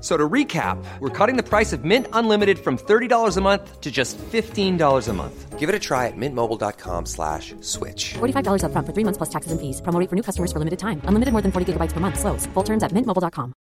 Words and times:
So 0.00 0.16
to 0.16 0.28
recap, 0.28 0.78
we're 1.00 1.10
cutting 1.10 1.36
the 1.36 1.42
price 1.42 1.72
of 1.72 1.84
Mint 1.84 2.06
Unlimited 2.12 2.58
from 2.60 2.78
$30 2.78 3.36
a 3.36 3.40
month 3.40 3.80
to 3.80 3.90
just 3.90 4.16
$15 4.18 5.08
a 5.08 5.12
month. 5.12 5.58
Give 5.58 5.68
it 5.68 5.74
a 5.74 5.78
try 5.80 6.06
at 6.06 6.16
mintmobile.com 6.16 7.06
slash 7.06 7.56
switch. 7.62 8.14
$45 8.14 8.62
upfront 8.62 8.86
for 8.86 8.92
three 8.94 9.04
months 9.04 9.18
plus 9.18 9.28
taxes 9.28 9.50
and 9.50 9.60
fees. 9.60 9.80
Promo 9.82 9.98
rate 9.98 10.08
for 10.08 10.14
new 10.14 10.22
customers 10.22 10.52
for 10.52 10.60
limited 10.60 10.78
time. 10.78 11.02
Unlimited 11.08 11.32
more 11.32 11.42
than 11.42 11.50
40 11.50 11.72
gigabytes 11.72 11.92
per 11.92 11.98
month. 11.98 12.20
Slows. 12.20 12.46
Full 12.54 12.64
terms 12.64 12.84
at 12.84 12.92
mintmobile.com. 12.92 13.52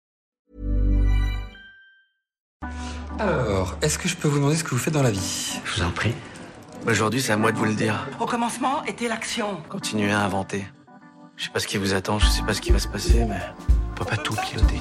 Alors, 3.18 3.78
est-ce 3.80 3.98
que 3.98 4.08
je 4.08 4.16
peux 4.16 4.28
vous 4.28 4.36
demander 4.36 4.56
ce 4.56 4.64
que 4.64 4.70
vous 4.70 4.78
faites 4.78 4.92
dans 4.92 5.02
la 5.02 5.10
vie? 5.10 5.58
Je 5.64 5.74
vous 5.74 5.82
en 5.86 5.90
prie. 5.90 6.12
Aujourd'hui, 6.86 7.22
c'est 7.22 7.32
à 7.32 7.38
moi 7.38 7.50
de 7.50 7.56
vous 7.56 7.64
le 7.64 7.74
dire. 7.74 8.06
Au 8.20 8.26
commencement 8.26 8.84
était 8.84 9.08
l'action. 9.08 9.56
Continuez 9.70 10.12
à 10.12 10.20
inventer. 10.20 10.66
Je 11.36 11.44
sais 11.44 11.50
pas 11.50 11.60
ce 11.60 11.66
qui 11.66 11.78
vous 11.78 11.94
attend, 11.94 12.18
je 12.18 12.26
sais 12.26 12.42
pas 12.42 12.52
ce 12.54 12.60
qui 12.60 12.72
va 12.72 12.78
se 12.78 12.88
passer, 12.88 13.24
mais 13.24 13.40
on 13.90 13.94
peut 13.94 14.04
pas 14.04 14.16
tout 14.16 14.34
piloter. 14.34 14.80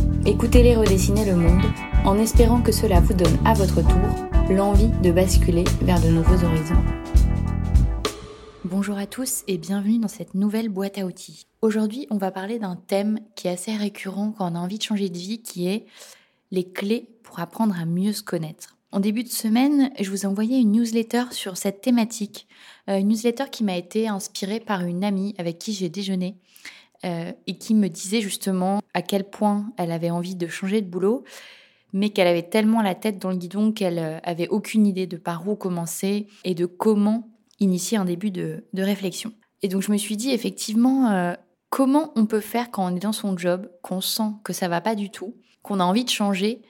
écoutez-les 0.25 0.75
redessiner 0.75 1.25
le 1.25 1.35
monde, 1.35 1.63
en 2.05 2.17
espérant 2.17 2.61
que 2.61 2.71
cela 2.71 2.99
vous 2.99 3.13
donne 3.13 3.37
à 3.45 3.53
votre 3.53 3.81
tour 3.81 4.27
l'envie 4.49 4.89
de 5.01 5.11
basculer 5.11 5.63
vers 5.81 6.01
de 6.01 6.09
nouveaux 6.09 6.43
horizons. 6.45 6.83
Bonjour 8.63 8.97
à 8.97 9.07
tous 9.07 9.43
et 9.47 9.57
bienvenue 9.57 9.97
dans 9.97 10.07
cette 10.07 10.35
nouvelle 10.35 10.69
boîte 10.69 10.97
à 10.97 11.05
outils. 11.05 11.47
Aujourd'hui, 11.61 12.07
on 12.11 12.17
va 12.17 12.31
parler 12.31 12.59
d'un 12.59 12.75
thème 12.75 13.19
qui 13.35 13.47
est 13.47 13.51
assez 13.51 13.75
récurrent 13.75 14.33
quand 14.37 14.51
on 14.51 14.55
a 14.55 14.59
envie 14.59 14.77
de 14.77 14.83
changer 14.83 15.09
de 15.09 15.17
vie, 15.17 15.41
qui 15.41 15.67
est 15.67 15.85
les 16.51 16.65
clés 16.65 17.09
pour 17.23 17.39
apprendre 17.39 17.75
à 17.79 17.85
mieux 17.85 18.13
se 18.13 18.23
connaître. 18.23 18.77
En 18.91 18.99
début 18.99 19.23
de 19.23 19.29
semaine, 19.29 19.91
je 19.99 20.09
vous 20.09 20.23
ai 20.23 20.25
envoyé 20.25 20.59
une 20.59 20.73
newsletter 20.73 21.23
sur 21.31 21.55
cette 21.57 21.81
thématique, 21.81 22.47
euh, 22.89 22.97
une 22.97 23.07
newsletter 23.07 23.45
qui 23.51 23.63
m'a 23.63 23.77
été 23.77 24.07
inspirée 24.09 24.59
par 24.59 24.81
une 24.81 25.03
amie 25.03 25.33
avec 25.37 25.57
qui 25.59 25.73
j'ai 25.73 25.89
déjeuné 25.89 26.35
euh, 27.05 27.31
et 27.47 27.57
qui 27.57 27.73
me 27.73 27.87
disait 27.87 28.21
justement 28.21 28.81
à 28.93 29.01
quel 29.01 29.23
point 29.23 29.71
elle 29.77 29.91
avait 29.91 30.11
envie 30.11 30.35
de 30.35 30.47
changer 30.47 30.81
de 30.81 30.87
boulot, 30.87 31.23
mais 31.93 32.09
qu'elle 32.09 32.27
avait 32.27 32.43
tellement 32.43 32.81
la 32.81 32.93
tête 32.93 33.17
dans 33.17 33.31
le 33.31 33.37
guidon 33.37 33.71
qu'elle 33.71 33.99
euh, 33.99 34.19
avait 34.23 34.47
aucune 34.47 34.85
idée 34.85 35.07
de 35.07 35.17
par 35.17 35.47
où 35.47 35.55
commencer 35.55 36.27
et 36.43 36.53
de 36.53 36.65
comment 36.65 37.27
initier 37.59 37.97
un 37.97 38.05
début 38.05 38.29
de, 38.29 38.63
réflexion. 38.75 39.33
Et 39.63 39.67
donc 39.67 39.81
je 39.81 39.91
me 39.91 39.97
suis 39.97 40.15
dit 40.15 40.31
effectivement 40.31 41.11
euh, 41.11 41.33
comment 41.69 42.11
on 42.15 42.27
peut 42.27 42.39
faire 42.39 42.69
quand 42.69 42.85
on 42.85 42.95
est 42.95 42.99
dans 42.99 43.13
son 43.13 43.37
job, 43.37 43.69
qu'on 43.81 44.01
sent 44.01 44.31
que 44.43 44.53
ça 44.53 44.67
va 44.67 44.81
pas 44.81 44.95
du 44.95 45.09
tout, 45.09 45.35
qu'on 45.63 45.79
a 45.79 45.83
envie 45.83 46.05
de 46.05 46.09
changer, 46.09 46.61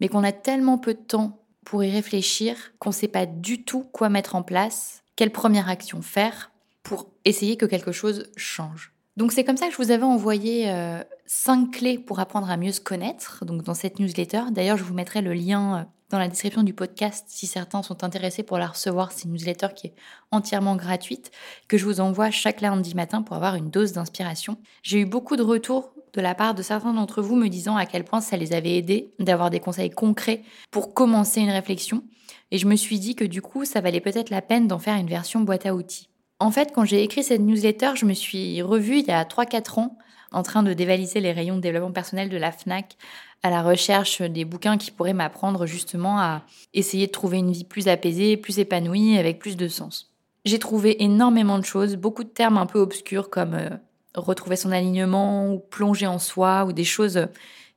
mais 0.00 0.08
qu'on 0.08 0.24
a 0.24 0.32
tellement 0.32 0.78
peu 0.78 0.94
de 0.94 1.00
temps 1.00 1.42
pour 1.64 1.84
y 1.84 1.90
réfléchir 1.90 2.56
qu'on 2.78 2.90
ne 2.90 2.94
sait 2.94 3.08
pas 3.08 3.26
du 3.26 3.64
tout 3.64 3.84
quoi 3.92 4.08
mettre 4.08 4.34
en 4.34 4.42
place, 4.42 5.04
quelle 5.14 5.32
première 5.32 5.68
action 5.68 6.02
faire 6.02 6.50
pour 6.82 7.10
essayer 7.24 7.56
que 7.56 7.66
quelque 7.66 7.92
chose 7.92 8.30
change. 8.36 8.95
Donc 9.16 9.32
c'est 9.32 9.44
comme 9.44 9.56
ça 9.56 9.66
que 9.66 9.72
je 9.72 9.78
vous 9.78 9.90
avais 9.90 10.02
envoyé 10.02 10.70
euh, 10.70 11.02
cinq 11.24 11.70
clés 11.72 11.98
pour 11.98 12.20
apprendre 12.20 12.50
à 12.50 12.58
mieux 12.58 12.72
se 12.72 12.82
connaître, 12.82 13.46
donc 13.46 13.62
dans 13.62 13.72
cette 13.72 13.98
newsletter. 13.98 14.42
D'ailleurs, 14.50 14.76
je 14.76 14.84
vous 14.84 14.92
mettrai 14.92 15.22
le 15.22 15.32
lien 15.32 15.78
euh, 15.78 15.84
dans 16.10 16.18
la 16.18 16.28
description 16.28 16.62
du 16.62 16.74
podcast 16.74 17.24
si 17.28 17.46
certains 17.46 17.82
sont 17.82 18.04
intéressés 18.04 18.42
pour 18.42 18.58
la 18.58 18.66
recevoir. 18.66 19.12
C'est 19.12 19.24
une 19.24 19.32
newsletter 19.32 19.68
qui 19.74 19.86
est 19.88 19.94
entièrement 20.32 20.76
gratuite, 20.76 21.30
que 21.66 21.78
je 21.78 21.86
vous 21.86 22.00
envoie 22.00 22.30
chaque 22.30 22.60
lundi 22.60 22.94
matin 22.94 23.22
pour 23.22 23.36
avoir 23.36 23.54
une 23.54 23.70
dose 23.70 23.92
d'inspiration. 23.92 24.58
J'ai 24.82 25.00
eu 25.00 25.06
beaucoup 25.06 25.36
de 25.36 25.42
retours 25.42 25.94
de 26.12 26.20
la 26.20 26.34
part 26.34 26.54
de 26.54 26.62
certains 26.62 26.92
d'entre 26.92 27.22
vous 27.22 27.36
me 27.36 27.48
disant 27.48 27.76
à 27.76 27.86
quel 27.86 28.04
point 28.04 28.20
ça 28.20 28.36
les 28.36 28.52
avait 28.52 28.76
aidés 28.76 29.14
d'avoir 29.18 29.48
des 29.48 29.60
conseils 29.60 29.90
concrets 29.90 30.42
pour 30.70 30.92
commencer 30.92 31.40
une 31.40 31.50
réflexion. 31.50 32.04
Et 32.50 32.58
je 32.58 32.66
me 32.66 32.76
suis 32.76 32.98
dit 32.98 33.14
que 33.14 33.24
du 33.24 33.40
coup, 33.40 33.64
ça 33.64 33.80
valait 33.80 34.00
peut-être 34.00 34.30
la 34.30 34.42
peine 34.42 34.68
d'en 34.68 34.78
faire 34.78 34.96
une 34.96 35.08
version 35.08 35.40
boîte 35.40 35.66
à 35.66 35.74
outils. 35.74 36.08
En 36.38 36.50
fait, 36.50 36.72
quand 36.74 36.84
j'ai 36.84 37.02
écrit 37.02 37.24
cette 37.24 37.40
newsletter, 37.40 37.92
je 37.94 38.04
me 38.04 38.12
suis 38.12 38.60
revue 38.60 38.98
il 38.98 39.06
y 39.06 39.10
a 39.10 39.24
3-4 39.24 39.80
ans 39.80 39.98
en 40.32 40.42
train 40.42 40.62
de 40.62 40.74
dévaliser 40.74 41.20
les 41.20 41.32
rayons 41.32 41.56
de 41.56 41.60
développement 41.60 41.92
personnel 41.92 42.28
de 42.28 42.36
la 42.36 42.52
FNAC 42.52 42.96
à 43.42 43.48
la 43.48 43.62
recherche 43.62 44.20
des 44.20 44.44
bouquins 44.44 44.76
qui 44.76 44.90
pourraient 44.90 45.14
m'apprendre 45.14 45.64
justement 45.66 46.18
à 46.18 46.42
essayer 46.74 47.06
de 47.06 47.12
trouver 47.12 47.38
une 47.38 47.52
vie 47.52 47.64
plus 47.64 47.88
apaisée, 47.88 48.36
plus 48.36 48.58
épanouie, 48.58 49.18
avec 49.18 49.38
plus 49.38 49.56
de 49.56 49.68
sens. 49.68 50.12
J'ai 50.44 50.58
trouvé 50.58 51.02
énormément 51.02 51.58
de 51.58 51.64
choses, 51.64 51.96
beaucoup 51.96 52.24
de 52.24 52.28
termes 52.28 52.58
un 52.58 52.66
peu 52.66 52.80
obscurs 52.80 53.30
comme 53.30 53.54
euh, 53.54 53.70
retrouver 54.14 54.56
son 54.56 54.72
alignement 54.72 55.50
ou 55.50 55.58
plonger 55.58 56.06
en 56.06 56.18
soi 56.18 56.64
ou 56.66 56.72
des 56.72 56.84
choses 56.84 57.28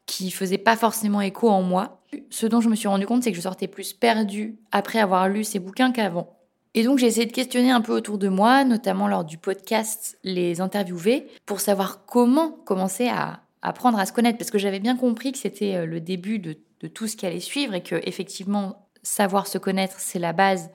qui 0.05 0.31
faisaient 0.31 0.57
pas 0.57 0.75
forcément 0.75 1.21
écho 1.21 1.49
en 1.49 1.61
moi. 1.61 2.01
Ce 2.29 2.45
dont 2.45 2.61
je 2.61 2.69
me 2.69 2.75
suis 2.75 2.87
rendu 2.87 3.05
compte, 3.05 3.23
c'est 3.23 3.31
que 3.31 3.37
je 3.37 3.41
sortais 3.41 3.67
plus 3.67 3.93
perdue 3.93 4.57
après 4.71 4.99
avoir 4.99 5.29
lu 5.29 5.43
ces 5.43 5.59
bouquins 5.59 5.91
qu'avant. 5.91 6.38
Et 6.75 6.83
donc 6.83 6.99
j'ai 6.99 7.07
essayé 7.07 7.25
de 7.25 7.31
questionner 7.31 7.71
un 7.71 7.81
peu 7.81 7.93
autour 7.93 8.17
de 8.17 8.27
moi, 8.27 8.63
notamment 8.63 9.07
lors 9.07 9.23
du 9.23 9.37
podcast 9.37 10.19
Les 10.23 10.61
interviewer, 10.61 11.27
pour 11.45 11.61
savoir 11.61 12.05
comment 12.05 12.51
commencer 12.51 13.07
à 13.07 13.41
apprendre 13.61 13.97
à 13.97 14.05
se 14.05 14.13
connaître, 14.13 14.37
parce 14.37 14.51
que 14.51 14.59
j'avais 14.59 14.79
bien 14.79 14.95
compris 14.95 15.31
que 15.31 15.37
c'était 15.37 15.75
euh, 15.75 15.85
le 15.85 15.99
début 15.99 16.39
de, 16.39 16.57
de, 16.81 16.87
tout 16.87 17.07
ce 17.07 17.17
qui 17.17 17.25
allait 17.25 17.39
suivre 17.39 17.73
et 17.73 17.83
que 17.83 17.95
effectivement 18.03 18.87
savoir 19.01 19.47
se 19.47 19.57
connaître 19.57 19.99
c'est 19.99 20.19
la 20.19 20.31
base 20.31 20.69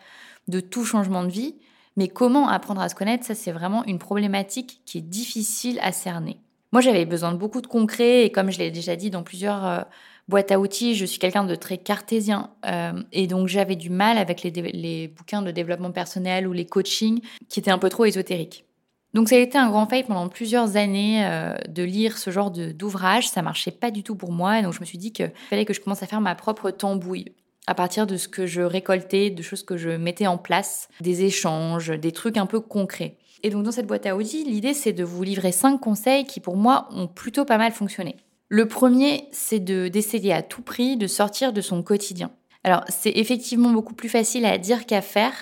de 0.48 0.60
tout 0.60 0.84
changement 0.84 1.24
de 1.24 1.30
vie. 1.30 1.56
Mais 1.96 2.08
comment 2.08 2.48
apprendre 2.48 2.80
à 2.80 2.88
se 2.88 2.96
connaître, 2.96 3.24
ça 3.24 3.36
c'est 3.36 3.52
vraiment 3.52 3.84
une 3.84 4.00
problématique 4.00 4.82
qui 4.84 4.98
est 4.98 5.02
difficile 5.02 5.78
à 5.80 5.92
cerner. 5.92 6.40
Moi 6.72 6.80
j'avais 6.80 7.06
besoin 7.06 7.30
de 7.30 7.38
beaucoup 7.38 7.60
de 7.60 7.68
concret 7.68 8.24
et 8.24 8.32
comme 8.32 8.50
je 8.50 8.58
l'ai 8.58 8.72
déjà 8.72 8.96
dit 8.96 9.10
dans 9.10 9.22
plusieurs 9.22 9.86
boîtes 10.28 10.52
à 10.52 10.58
outils, 10.58 10.94
je 10.94 11.04
suis 11.04 11.18
quelqu'un 11.18 11.44
de 11.44 11.54
très 11.54 11.78
cartésien 11.78 12.50
euh, 12.66 12.92
et 13.12 13.26
donc 13.26 13.48
j'avais 13.48 13.76
du 13.76 13.90
mal 13.90 14.18
avec 14.18 14.42
les, 14.42 14.50
les, 14.50 15.08
bouquins 15.08 15.42
de 15.42 15.50
développement 15.50 15.92
personnel 15.92 16.46
ou 16.46 16.52
les 16.52 16.66
coachings 16.66 17.20
qui 17.48 17.60
étaient 17.60 17.70
un 17.70 17.78
peu 17.78 17.88
trop 17.88 18.04
ésotériques. 18.04 18.64
Donc 19.12 19.28
ça 19.28 19.36
a 19.36 19.38
été 19.38 19.56
un 19.58 19.70
grand 19.70 19.86
fail 19.86 20.02
pendant 20.02 20.28
plusieurs 20.28 20.76
années 20.76 21.24
euh, 21.24 21.54
de 21.68 21.82
lire 21.84 22.18
ce 22.18 22.30
genre 22.30 22.50
d'ouvrage, 22.50 23.28
ça 23.28 23.42
marchait 23.42 23.70
pas 23.70 23.90
du 23.90 24.02
tout 24.02 24.16
pour 24.16 24.32
moi 24.32 24.58
et 24.58 24.62
donc 24.62 24.72
je 24.72 24.80
me 24.80 24.84
suis 24.84 24.98
dit 24.98 25.12
qu'il 25.12 25.32
fallait 25.48 25.64
que 25.64 25.74
je 25.74 25.80
commence 25.80 26.02
à 26.02 26.06
faire 26.06 26.20
ma 26.20 26.34
propre 26.34 26.70
tambouille 26.70 27.32
à 27.66 27.74
partir 27.74 28.06
de 28.06 28.16
ce 28.16 28.28
que 28.28 28.46
je 28.46 28.60
récoltais, 28.60 29.30
de 29.30 29.42
choses 29.42 29.62
que 29.62 29.78
je 29.78 29.90
mettais 29.90 30.26
en 30.26 30.36
place, 30.36 30.88
des 31.00 31.24
échanges, 31.24 31.88
des 31.88 32.12
trucs 32.12 32.36
un 32.36 32.44
peu 32.44 32.60
concrets. 32.60 33.16
Et 33.42 33.50
donc 33.50 33.62
dans 33.62 33.72
cette 33.72 33.86
boîte 33.86 34.06
à 34.06 34.16
outils, 34.16 34.44
l'idée 34.44 34.74
c'est 34.74 34.92
de 34.92 35.04
vous 35.04 35.22
livrer 35.22 35.52
cinq 35.52 35.78
conseils 35.78 36.24
qui 36.24 36.40
pour 36.40 36.56
moi 36.56 36.88
ont 36.90 37.06
plutôt 37.06 37.44
pas 37.44 37.58
mal 37.58 37.72
fonctionné. 37.72 38.16
Le 38.48 38.68
premier, 38.68 39.28
c'est 39.32 39.60
de 39.60 39.88
d'essayer 39.88 40.32
à 40.32 40.42
tout 40.42 40.62
prix 40.62 40.96
de 40.96 41.06
sortir 41.06 41.52
de 41.52 41.60
son 41.60 41.82
quotidien. 41.82 42.30
Alors, 42.62 42.84
c'est 42.88 43.12
effectivement 43.16 43.70
beaucoup 43.70 43.94
plus 43.94 44.08
facile 44.08 44.44
à 44.44 44.58
dire 44.58 44.86
qu'à 44.86 45.02
faire, 45.02 45.32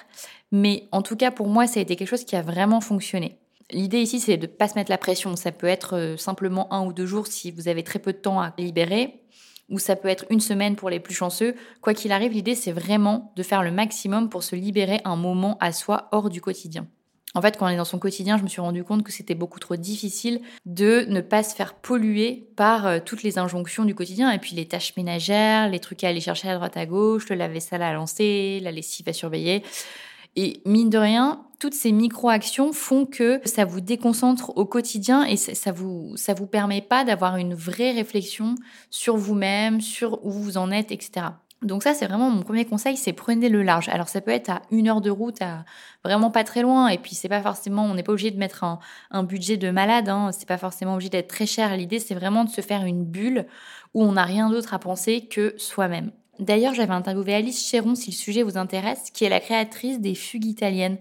mais 0.50 0.88
en 0.92 1.02
tout 1.02 1.16
cas 1.16 1.30
pour 1.30 1.48
moi, 1.48 1.66
ça 1.66 1.80
a 1.80 1.82
été 1.82 1.96
quelque 1.96 2.08
chose 2.08 2.24
qui 2.24 2.36
a 2.36 2.42
vraiment 2.42 2.80
fonctionné. 2.80 3.38
L'idée 3.70 4.00
ici, 4.00 4.20
c'est 4.20 4.36
de 4.36 4.46
ne 4.46 4.52
pas 4.52 4.68
se 4.68 4.74
mettre 4.74 4.90
la 4.90 4.98
pression. 4.98 5.34
Ça 5.36 5.50
peut 5.50 5.66
être 5.66 5.96
euh, 5.96 6.16
simplement 6.16 6.72
un 6.72 6.84
ou 6.84 6.92
deux 6.92 7.06
jours 7.06 7.26
si 7.26 7.50
vous 7.50 7.68
avez 7.68 7.82
très 7.82 7.98
peu 7.98 8.12
de 8.12 8.18
temps 8.18 8.40
à 8.40 8.52
libérer, 8.58 9.22
ou 9.68 9.78
ça 9.78 9.96
peut 9.96 10.08
être 10.08 10.26
une 10.30 10.40
semaine 10.40 10.76
pour 10.76 10.90
les 10.90 11.00
plus 11.00 11.14
chanceux. 11.14 11.54
Quoi 11.80 11.94
qu'il 11.94 12.12
arrive, 12.12 12.32
l'idée, 12.32 12.54
c'est 12.54 12.72
vraiment 12.72 13.32
de 13.36 13.42
faire 13.42 13.62
le 13.62 13.70
maximum 13.70 14.28
pour 14.28 14.42
se 14.42 14.54
libérer 14.54 15.00
un 15.04 15.16
moment 15.16 15.56
à 15.60 15.72
soi 15.72 16.08
hors 16.12 16.28
du 16.28 16.40
quotidien. 16.40 16.86
En 17.34 17.40
fait, 17.40 17.56
quand 17.56 17.66
on 17.66 17.68
est 17.70 17.76
dans 17.76 17.84
son 17.84 17.98
quotidien, 17.98 18.36
je 18.36 18.42
me 18.42 18.48
suis 18.48 18.60
rendu 18.60 18.84
compte 18.84 19.02
que 19.02 19.12
c'était 19.12 19.34
beaucoup 19.34 19.58
trop 19.58 19.76
difficile 19.76 20.40
de 20.66 21.06
ne 21.08 21.20
pas 21.22 21.42
se 21.42 21.54
faire 21.54 21.74
polluer 21.74 22.46
par 22.56 22.86
euh, 22.86 22.98
toutes 23.04 23.22
les 23.22 23.38
injonctions 23.38 23.84
du 23.84 23.94
quotidien 23.94 24.30
et 24.30 24.38
puis 24.38 24.54
les 24.54 24.66
tâches 24.66 24.94
ménagères, 24.96 25.70
les 25.70 25.80
trucs 25.80 26.04
à 26.04 26.08
aller 26.08 26.20
chercher 26.20 26.50
à 26.50 26.56
droite 26.56 26.76
à 26.76 26.84
gauche, 26.84 27.28
le 27.30 27.36
lave-vaisselle 27.36 27.82
à 27.82 27.92
lancer, 27.94 28.60
la 28.62 28.70
lessive 28.70 29.08
à 29.08 29.14
surveiller. 29.14 29.62
Et 30.36 30.62
mine 30.64 30.90
de 30.90 30.98
rien, 30.98 31.44
toutes 31.58 31.74
ces 31.74 31.92
micro-actions 31.92 32.72
font 32.72 33.06
que 33.06 33.40
ça 33.44 33.64
vous 33.64 33.80
déconcentre 33.80 34.56
au 34.56 34.64
quotidien 34.64 35.24
et 35.24 35.36
ça 35.36 35.72
vous, 35.72 36.16
ça 36.16 36.32
vous 36.34 36.46
permet 36.46 36.80
pas 36.80 37.04
d'avoir 37.04 37.36
une 37.36 37.54
vraie 37.54 37.92
réflexion 37.92 38.54
sur 38.90 39.16
vous-même, 39.16 39.80
sur 39.80 40.24
où 40.24 40.30
vous 40.30 40.56
en 40.56 40.70
êtes, 40.70 40.90
etc. 40.90 41.26
Donc 41.62 41.84
ça, 41.84 41.94
c'est 41.94 42.06
vraiment 42.06 42.28
mon 42.28 42.42
premier 42.42 42.64
conseil, 42.64 42.96
c'est 42.96 43.12
prenez 43.12 43.48
le 43.48 43.62
large. 43.62 43.88
Alors 43.88 44.08
ça 44.08 44.20
peut 44.20 44.32
être 44.32 44.50
à 44.50 44.62
une 44.70 44.88
heure 44.88 45.00
de 45.00 45.10
route, 45.10 45.40
à 45.42 45.64
vraiment 46.04 46.30
pas 46.30 46.42
très 46.42 46.62
loin, 46.62 46.88
et 46.88 46.98
puis 46.98 47.14
c'est 47.14 47.28
pas 47.28 47.40
forcément, 47.40 47.84
on 47.84 47.94
n'est 47.94 48.02
pas 48.02 48.12
obligé 48.12 48.30
de 48.32 48.38
mettre 48.38 48.64
un, 48.64 49.22
budget 49.22 49.56
de 49.56 49.70
malade, 49.70 50.08
hein, 50.08 50.30
c'est 50.32 50.48
pas 50.48 50.58
forcément 50.58 50.94
obligé 50.94 51.10
d'être 51.10 51.28
très 51.28 51.46
cher. 51.46 51.76
L'idée, 51.76 52.00
c'est 52.00 52.14
vraiment 52.14 52.44
de 52.44 52.50
se 52.50 52.60
faire 52.60 52.84
une 52.84 53.04
bulle 53.04 53.46
où 53.94 54.02
on 54.02 54.12
n'a 54.12 54.24
rien 54.24 54.50
d'autre 54.50 54.74
à 54.74 54.78
penser 54.78 55.26
que 55.26 55.54
soi-même. 55.56 56.10
D'ailleurs, 56.40 56.74
j'avais 56.74 56.94
interviewé 56.94 57.34
Alice 57.34 57.64
Chéron, 57.64 57.94
si 57.94 58.10
le 58.10 58.16
sujet 58.16 58.42
vous 58.42 58.58
intéresse, 58.58 59.10
qui 59.12 59.24
est 59.24 59.28
la 59.28 59.38
créatrice 59.38 60.00
des 60.00 60.14
fugues 60.14 60.46
italiennes. 60.46 60.98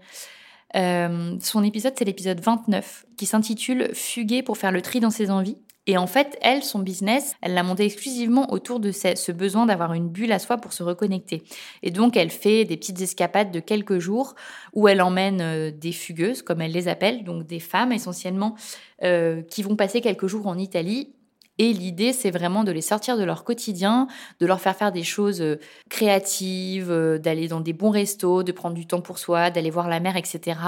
Euh, 0.76 1.38
son 1.42 1.64
épisode, 1.64 1.94
c'est 1.98 2.06
l'épisode 2.06 2.40
29, 2.40 3.06
qui 3.18 3.26
s'intitule 3.26 3.90
Fuguer 3.94 4.44
pour 4.44 4.58
faire 4.58 4.72
le 4.72 4.82
tri 4.82 5.00
dans 5.00 5.10
ses 5.10 5.32
envies. 5.32 5.58
Et 5.88 5.98
en 5.98 6.06
fait, 6.06 6.38
elle, 6.42 6.64
son 6.64 6.80
business, 6.80 7.36
elle 7.42 7.56
l'a 7.56 7.64
monté 7.64 7.86
exclusivement 7.86 8.52
autour 8.54 8.80
de 8.80 8.92
ce, 8.92 9.32
besoin 9.32 9.66
d'avoir 9.66 9.94
une 9.94 10.10
bulle 10.10 10.32
à 10.32 10.38
soi 10.38 10.58
pour 10.58 10.74
se 10.74 10.84
reconnecter. 10.84 11.44
Et 11.82 11.90
donc, 11.90 12.16
elle 12.16 12.30
fait 12.30 12.66
des 12.66 12.78
petites 12.78 13.02
escapades 13.02 13.52
de 13.52 13.60
quelques 13.60 13.98
jours 13.98 14.36
où 14.74 14.88
elle 14.88 15.02
emmène 15.02 15.42
euh, 15.42 15.72
des 15.72 15.92
fugueuses, 15.92 16.44
comme 16.44 16.62
elle 16.62 16.72
les 16.72 16.88
appelle, 16.88 17.24
donc 17.24 17.48
des 17.48 17.60
femmes 17.60 17.92
essentiellement, 17.92 18.56
euh, 19.04 19.42
qui 19.42 19.64
vont 19.64 19.76
passer 19.76 20.02
quelques 20.02 20.28
jours 20.28 20.46
en 20.46 20.58
Italie 20.58 21.16
et 21.58 21.74
l'idée, 21.74 22.12
c'est 22.12 22.32
vraiment 22.32 22.64
de 22.64 22.72
les 22.72 22.82
sortir 22.82 23.18
de 23.18 23.24
leur 23.24 23.44
quotidien, 23.44 24.08
de 24.40 24.48
leur 24.48 24.60
faire 24.62 24.76
faire 24.76 24.92
des 24.92 25.04
choses 25.04 25.42
euh, 25.42 25.60
créatives, 25.90 26.92
d'aller 27.22 27.48
dans 27.48 27.60
des 27.60 27.74
bons 27.74 27.92
restos, 27.92 28.42
de 28.42 28.52
prendre 28.52 28.74
du 28.74 28.88
temps 28.88 29.02
pour 29.02 29.20
soi, 29.20 29.52
d'aller 29.52 29.70
voir 29.70 29.88
la 29.88 30.00
mer, 30.00 30.16
etc. 30.16 30.60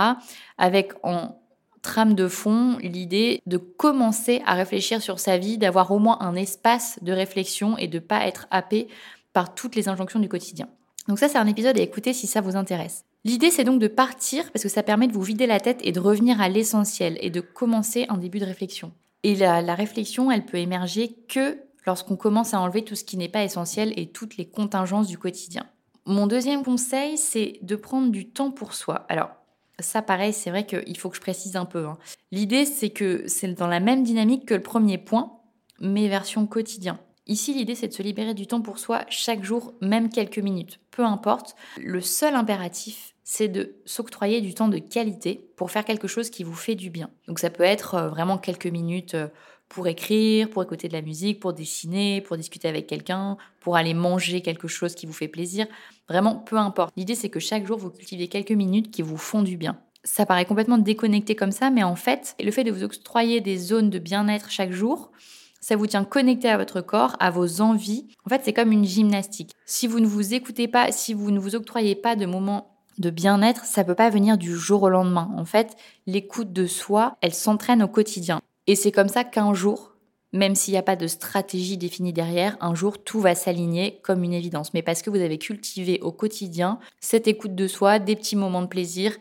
Avec 0.58 0.92
en 1.02 1.40
trame 1.84 2.16
de 2.16 2.28
fond 2.28 2.78
l'idée 2.82 3.42
de 3.46 3.58
commencer 3.58 4.42
à 4.48 4.56
réfléchir 4.56 5.04
sur 5.04 5.20
sa 5.20 5.38
vie, 5.38 5.60
d'avoir 5.60 5.92
au 5.92 6.00
moins 6.00 6.18
un 6.22 6.34
espace 6.34 6.98
de 7.04 7.12
réflexion 7.12 7.78
et 7.78 7.88
de 7.88 8.00
pas 8.00 8.26
être 8.26 8.48
happé 8.50 8.88
par 9.34 9.54
toutes 9.54 9.76
les 9.76 9.90
injonctions 9.90 10.20
du 10.20 10.30
quotidien. 10.30 10.68
Donc 11.08 11.20
ça, 11.20 11.28
c'est 11.28 11.38
un 11.38 11.48
épisode 11.48 11.78
à 11.78 11.82
écouter 11.82 12.14
si 12.14 12.26
ça 12.26 12.42
vous 12.42 12.56
intéresse. 12.56 13.06
L'idée, 13.26 13.52
c'est 13.52 13.64
donc 13.64 13.80
de 13.80 13.88
partir 13.88 14.52
parce 14.52 14.64
que 14.64 14.70
ça 14.70 14.84
permet 14.84 15.08
de 15.08 15.14
vous 15.14 15.22
vider 15.22 15.48
la 15.48 15.60
tête 15.60 15.80
et 15.84 15.92
de 15.92 16.00
revenir 16.00 16.42
à 16.42 16.50
l'essentiel 16.50 17.18
et 17.22 17.30
de 17.30 17.42
commencer 17.42 18.06
un 18.10 18.18
début 18.18 18.40
de 18.40 18.46
réflexion. 18.46 18.92
Et 19.24 19.36
la, 19.36 19.76
réflexion, 19.76 20.32
elle 20.32 20.46
peut 20.46 20.58
émerger 20.58 21.16
que 21.30 21.60
lorsqu'on 21.86 22.18
commence 22.18 22.54
à 22.54 22.60
enlever 22.60 22.84
tout 22.84 22.96
ce 22.96 23.06
qui 23.06 23.18
n'est 23.18 23.30
pas 23.30 23.44
essentiel 23.44 23.94
et 23.98 24.08
toutes 24.08 24.38
les 24.38 24.46
contingences 24.46 25.08
du 25.08 25.18
quotidien. 25.18 25.66
Mon 26.06 26.28
deuxième 26.28 26.64
conseil, 26.64 27.18
c'est 27.18 27.60
de 27.62 27.78
prendre 27.78 28.12
du 28.12 28.30
temps 28.30 28.52
pour 28.52 28.74
soi. 28.74 29.06
Alors, 29.08 29.30
ça, 29.80 30.02
pareil, 30.02 30.34
c'est 30.34 30.50
vrai 30.50 30.66
qu'il 30.66 30.98
faut 30.98 31.10
que 31.10 31.16
je 31.16 31.22
précise 31.22 31.56
un 31.56 31.66
peu. 31.66 31.86
Hein. 31.86 31.98
L'idée, 32.32 32.66
c'est 32.66 32.92
que 32.92 33.28
c'est 33.28 33.48
dans 33.54 33.68
la 33.68 33.80
même 33.80 34.04
dynamique 34.04 34.46
que 34.46 34.54
le 34.54 34.62
premier 34.62 34.98
point, 34.98 35.40
mais 35.80 36.08
version 36.08 36.46
quotidien. 36.46 37.00
Ici, 37.26 37.54
l'idée, 37.54 37.76
c'est 37.76 37.88
de 37.88 37.94
se 37.94 38.04
libérer 38.04 38.34
du 38.34 38.48
temps 38.48 38.62
pour 38.62 38.80
soi 38.80 39.06
chaque 39.10 39.44
jour, 39.44 39.74
même 39.82 40.10
quelques 40.10 40.40
minutes. 40.40 40.80
Peu 40.92 41.04
importe. 41.04 41.56
Le 41.78 42.02
seul 42.02 42.36
impératif, 42.36 43.16
c'est 43.24 43.48
de 43.48 43.78
s'octroyer 43.86 44.42
du 44.42 44.54
temps 44.54 44.68
de 44.68 44.78
qualité 44.78 45.50
pour 45.56 45.72
faire 45.72 45.86
quelque 45.86 46.08
chose 46.08 46.30
qui 46.30 46.44
vous 46.44 46.54
fait 46.54 46.76
du 46.76 46.90
bien. 46.90 47.10
Donc 47.28 47.40
ça 47.40 47.50
peut 47.50 47.64
être 47.64 47.96
euh, 47.96 48.10
vraiment 48.10 48.38
quelques 48.38 48.68
minutes 48.68 49.16
euh, 49.16 49.28
pour 49.74 49.88
écrire, 49.88 50.50
pour 50.50 50.62
écouter 50.62 50.88
de 50.88 50.94
la 50.94 51.02
musique, 51.02 51.40
pour 51.40 51.52
dessiner, 51.52 52.22
pour 52.22 52.38
discuter 52.38 52.68
avec 52.68 52.86
quelqu'un, 52.86 53.38
pour 53.60 53.76
aller 53.76 53.96
manger 53.96 54.42
quelque 54.42 54.68
chose 54.68 54.94
qui 54.94 55.08
vous 55.08 55.14
fait 55.14 55.28
plaisir. 55.28 55.66
Vraiment, 56.08 56.36
peu 56.36 56.58
importe. 56.58 56.94
L'idée, 56.96 57.16
c'est 57.16 57.30
que 57.30 57.40
chaque 57.40 57.66
jour, 57.66 57.80
vous 57.80 57.90
cultivez 57.90 58.28
quelques 58.28 58.52
minutes 58.52 58.92
qui 58.92 59.02
vous 59.02 59.18
font 59.18 59.42
du 59.42 59.58
bien. 59.58 59.80
Ça 60.04 60.26
paraît 60.26 60.46
complètement 60.46 60.78
déconnecté 60.78 61.36
comme 61.36 61.52
ça, 61.52 61.72
mais 61.72 61.84
en 61.84 61.96
fait, 61.96 62.36
le 62.40 62.52
fait 62.52 62.64
de 62.64 62.72
vous 62.72 62.84
octroyer 62.84 63.42
des 63.42 63.58
zones 63.58 63.90
de 63.90 64.00
bien-être 64.00 64.52
chaque 64.52 64.72
jour, 64.72 65.12
ça 65.60 65.76
vous 65.76 65.88
tient 65.88 66.04
connecté 66.04 66.50
à 66.50 66.58
votre 66.58 66.82
corps, 66.82 67.16
à 67.20 67.32
vos 67.32 67.62
envies. 67.62 68.08
En 68.26 68.30
fait, 68.30 68.42
c'est 68.44 68.54
comme 68.54 68.72
une 68.72 68.86
gymnastique. 68.86 69.54
Si 69.66 69.88
vous 69.88 70.00
ne 70.00 70.08
vous 70.08 70.36
écoutez 70.36 70.68
pas, 70.68 70.92
si 70.92 71.14
vous 71.14 71.32
ne 71.32 71.40
vous 71.40 71.56
octroyez 71.56 71.96
pas 71.96 72.16
de 72.16 72.26
moments 72.26 72.78
de 73.00 73.10
bien-être, 73.10 73.66
ça 73.66 73.84
peut 73.84 73.96
pas 73.96 74.12
venir 74.12 74.38
du 74.38 74.56
jour 74.56 74.84
au 74.84 74.90
lendemain. 74.90 75.32
En 75.36 75.46
fait, 75.46 75.76
l'écoute 76.06 76.54
de 76.54 76.68
soi, 76.68 77.18
elle 77.22 77.34
s'entraîne 77.34 77.82
au 77.82 77.88
quotidien. 77.88 78.42
Et 78.68 78.76
c'est 78.76 78.92
comme 78.92 79.10
ça 79.10 79.24
qu'un 79.24 79.54
jour, 79.54 79.94
même 80.32 80.56
s'il 80.56 80.74
n'y 80.74 80.78
a 80.78 80.84
pas 80.84 80.96
de 80.96 81.08
stratégie 81.08 81.78
définie 81.78 82.14
derrière, 82.14 82.58
un 82.62 82.76
jour 82.76 83.04
tout 83.04 83.20
va 83.20 83.36
s'aligner 83.36 84.00
comme 84.04 84.24
une 84.24 84.34
évidence. 84.34 84.74
Mais 84.74 84.82
parce 84.82 85.02
que 85.02 85.10
vous 85.10 85.22
avez 85.22 85.38
cultivé 85.38 86.00
au 86.02 86.12
quotidien 86.12 86.80
cette 87.00 87.28
écoute 87.28 87.56
de 87.56 87.68
soi, 87.68 88.00
des 88.00 88.16
petits 88.16 88.36
moments 88.36 88.62
de 88.62 88.68
plaisir 88.68 89.16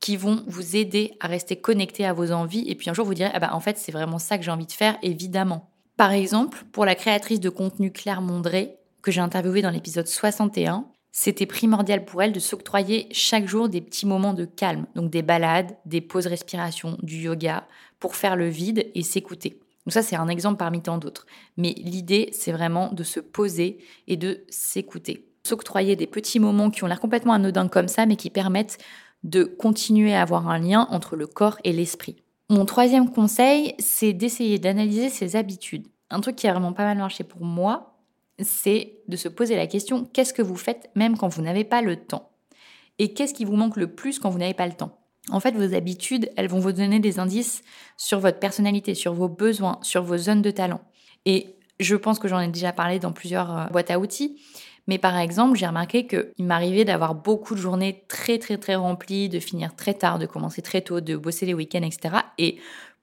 qui 0.00 0.16
vont 0.16 0.42
vous 0.46 0.76
aider 0.76 1.14
à 1.20 1.28
rester 1.28 1.56
connecté 1.56 2.04
à 2.04 2.12
vos 2.12 2.30
envies. 2.30 2.64
Et 2.68 2.74
puis 2.74 2.90
un 2.90 2.94
jour, 2.94 3.06
vous 3.06 3.14
direz, 3.14 3.30
ah 3.32 3.40
bah 3.40 3.50
en 3.52 3.60
fait, 3.60 3.78
c'est 3.78 3.92
vraiment 3.92 4.18
ça 4.18 4.38
que 4.38 4.44
j'ai 4.44 4.50
envie 4.50 4.66
de 4.66 4.72
faire, 4.72 4.98
évidemment. 5.02 5.70
Par 5.96 6.12
exemple, 6.12 6.64
pour 6.72 6.84
la 6.84 6.94
créatrice 6.94 7.40
de 7.40 7.48
contenu 7.48 7.92
Claire 7.92 8.20
Mondré, 8.20 8.76
que 9.02 9.10
j'ai 9.10 9.20
interviewée 9.20 9.62
dans 9.62 9.70
l'épisode 9.70 10.06
61, 10.06 10.86
c'était 11.12 11.46
primordial 11.46 12.04
pour 12.04 12.22
elle 12.22 12.32
de 12.32 12.40
s'octroyer 12.40 13.06
chaque 13.12 13.46
jour 13.46 13.68
des 13.68 13.80
petits 13.80 14.04
moments 14.04 14.34
de 14.34 14.44
calme, 14.44 14.86
donc 14.96 15.10
des 15.10 15.22
balades, 15.22 15.76
des 15.86 16.00
pauses 16.00 16.26
respiration, 16.26 16.98
du 17.02 17.18
yoga, 17.18 17.68
pour 18.04 18.16
faire 18.16 18.36
le 18.36 18.48
vide 18.48 18.90
et 18.94 19.02
s'écouter. 19.02 19.58
Donc 19.86 19.94
ça, 19.94 20.02
c'est 20.02 20.14
un 20.14 20.28
exemple 20.28 20.58
parmi 20.58 20.82
tant 20.82 20.98
d'autres. 20.98 21.24
Mais 21.56 21.72
l'idée, 21.78 22.28
c'est 22.32 22.52
vraiment 22.52 22.92
de 22.92 23.02
se 23.02 23.18
poser 23.18 23.78
et 24.08 24.18
de 24.18 24.44
s'écouter. 24.50 25.26
S'octroyer 25.42 25.96
des 25.96 26.06
petits 26.06 26.38
moments 26.38 26.68
qui 26.68 26.84
ont 26.84 26.86
l'air 26.86 27.00
complètement 27.00 27.32
anodins 27.32 27.66
comme 27.66 27.88
ça, 27.88 28.04
mais 28.04 28.16
qui 28.16 28.28
permettent 28.28 28.76
de 29.22 29.44
continuer 29.44 30.14
à 30.14 30.20
avoir 30.20 30.50
un 30.50 30.58
lien 30.58 30.86
entre 30.90 31.16
le 31.16 31.26
corps 31.26 31.56
et 31.64 31.72
l'esprit. 31.72 32.16
Mon 32.50 32.66
troisième 32.66 33.10
conseil, 33.10 33.74
c'est 33.78 34.12
d'essayer 34.12 34.58
d'analyser 34.58 35.08
ses 35.08 35.34
habitudes. 35.34 35.88
Un 36.10 36.20
truc 36.20 36.36
qui 36.36 36.46
a 36.46 36.52
vraiment 36.52 36.74
pas 36.74 36.84
mal 36.84 36.98
marché 36.98 37.24
pour 37.24 37.42
moi, 37.42 37.96
c'est 38.38 38.98
de 39.08 39.16
se 39.16 39.28
poser 39.28 39.56
la 39.56 39.66
question 39.66 40.04
qu'est-ce 40.12 40.34
que 40.34 40.42
vous 40.42 40.56
faites 40.56 40.90
même 40.94 41.16
quand 41.16 41.28
vous 41.28 41.40
n'avez 41.40 41.64
pas 41.64 41.80
le 41.80 41.96
temps? 41.96 42.32
Et 42.98 43.14
qu'est-ce 43.14 43.32
qui 43.32 43.46
vous 43.46 43.56
manque 43.56 43.78
le 43.78 43.94
plus 43.94 44.18
quand 44.18 44.28
vous 44.28 44.38
n'avez 44.38 44.52
pas 44.52 44.66
le 44.66 44.74
temps? 44.74 44.98
En 45.30 45.40
fait, 45.40 45.52
vos 45.52 45.74
habitudes, 45.74 46.30
elles 46.36 46.48
vont 46.48 46.60
vous 46.60 46.72
donner 46.72 47.00
des 47.00 47.18
indices 47.18 47.62
sur 47.96 48.20
votre 48.20 48.38
personnalité, 48.38 48.94
sur 48.94 49.14
vos 49.14 49.28
besoins, 49.28 49.78
sur 49.82 50.02
vos 50.02 50.18
zones 50.18 50.42
de 50.42 50.50
talent. 50.50 50.80
Et 51.24 51.56
je 51.80 51.96
pense 51.96 52.18
que 52.18 52.28
j'en 52.28 52.40
ai 52.40 52.48
déjà 52.48 52.72
parlé 52.72 52.98
dans 52.98 53.12
plusieurs 53.12 53.58
euh, 53.58 53.66
boîtes 53.66 53.90
à 53.90 53.98
outils. 53.98 54.40
Mais 54.86 54.98
par 54.98 55.16
exemple, 55.16 55.58
j'ai 55.58 55.66
remarqué 55.66 56.06
qu'il 56.06 56.44
m'arrivait 56.44 56.84
d'avoir 56.84 57.14
beaucoup 57.14 57.54
de 57.54 57.60
journées 57.60 58.04
très 58.06 58.38
très 58.38 58.58
très 58.58 58.74
remplies, 58.74 59.30
de 59.30 59.40
finir 59.40 59.74
très 59.74 59.94
tard, 59.94 60.18
de 60.18 60.26
commencer 60.26 60.60
très 60.60 60.82
tôt, 60.82 61.00
de 61.00 61.16
bosser 61.16 61.46
les 61.46 61.54
week-ends, 61.54 61.82
etc. 61.82 62.16
Et 62.36 62.58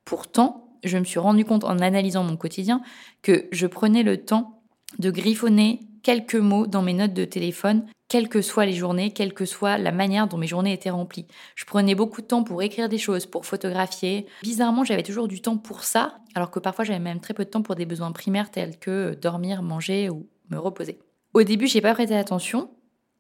pourtant, 0.05 0.77
je 0.83 0.97
me 0.99 1.03
suis 1.03 1.19
rendu 1.19 1.43
compte 1.43 1.63
en 1.63 1.79
analysant 1.79 2.23
mon 2.23 2.37
quotidien 2.37 2.81
que 3.23 3.47
je 3.51 3.65
prenais 3.65 4.03
le 4.03 4.23
temps 4.23 4.61
de 4.99 5.09
griffonner 5.09 5.79
quelques 6.03 6.35
mots 6.35 6.67
dans 6.67 6.81
mes 6.81 6.93
notes 6.93 7.13
de 7.13 7.25
téléphone, 7.25 7.85
quelles 8.07 8.29
que 8.29 8.41
soient 8.41 8.65
les 8.65 8.73
journées, 8.73 9.11
quelle 9.11 9.33
que 9.33 9.45
soit 9.45 9.77
la 9.77 9.91
manière 9.91 10.27
dont 10.27 10.37
mes 10.37 10.47
journées 10.47 10.73
étaient 10.73 10.89
remplies. 10.89 11.27
Je 11.55 11.65
prenais 11.65 11.95
beaucoup 11.95 12.21
de 12.21 12.27
temps 12.27 12.43
pour 12.43 12.61
écrire 12.61 12.89
des 12.89 12.97
choses, 12.97 13.25
pour 13.25 13.45
photographier. 13.45 14.25
Bizarrement, 14.43 14.83
j'avais 14.83 15.03
toujours 15.03 15.27
du 15.27 15.41
temps 15.41 15.57
pour 15.57 15.83
ça, 15.83 16.17
alors 16.35 16.51
que 16.51 16.59
parfois 16.59 16.83
j'avais 16.83 16.99
même 16.99 17.21
très 17.21 17.33
peu 17.33 17.45
de 17.45 17.49
temps 17.49 17.61
pour 17.61 17.75
des 17.75 17.85
besoins 17.85 18.11
primaires 18.11 18.51
tels 18.51 18.77
que 18.77 19.15
dormir, 19.21 19.63
manger 19.63 20.09
ou 20.09 20.27
me 20.49 20.57
reposer. 20.57 20.99
Au 21.33 21.43
début, 21.43 21.67
j'ai 21.67 21.79
pas 21.79 21.93
prêté 21.93 22.15
attention, 22.15 22.69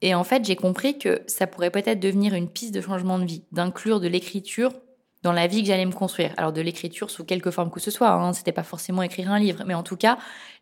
et 0.01 0.15
en 0.15 0.23
fait, 0.23 0.43
j'ai 0.43 0.55
compris 0.55 0.97
que 0.97 1.21
ça 1.27 1.47
pourrait 1.47 1.69
peut-être 1.69 1.99
devenir 1.99 2.33
une 2.33 2.49
piste 2.49 2.73
de 2.73 2.81
changement 2.81 3.19
de 3.19 3.25
vie, 3.25 3.43
d'inclure 3.51 3.99
de 3.99 4.07
l'écriture 4.07 4.73
dans 5.23 5.31
la 5.31 5.47
vie 5.47 5.61
que 5.61 5.67
j'allais 5.67 5.85
me 5.85 5.91
construire. 5.91 6.33
Alors 6.37 6.51
de 6.51 6.61
l'écriture 6.61 7.09
sous 7.09 7.23
quelque 7.23 7.51
forme 7.51 7.69
que 7.69 7.79
ce 7.79 7.91
soit, 7.91 8.11
hein, 8.11 8.33
c'était 8.33 8.51
pas 8.51 8.63
forcément 8.63 9.03
écrire 9.03 9.31
un 9.31 9.39
livre, 9.39 9.63
mais 9.65 9.73
en 9.73 9.83
tout 9.83 9.97
cas, 9.97 10.17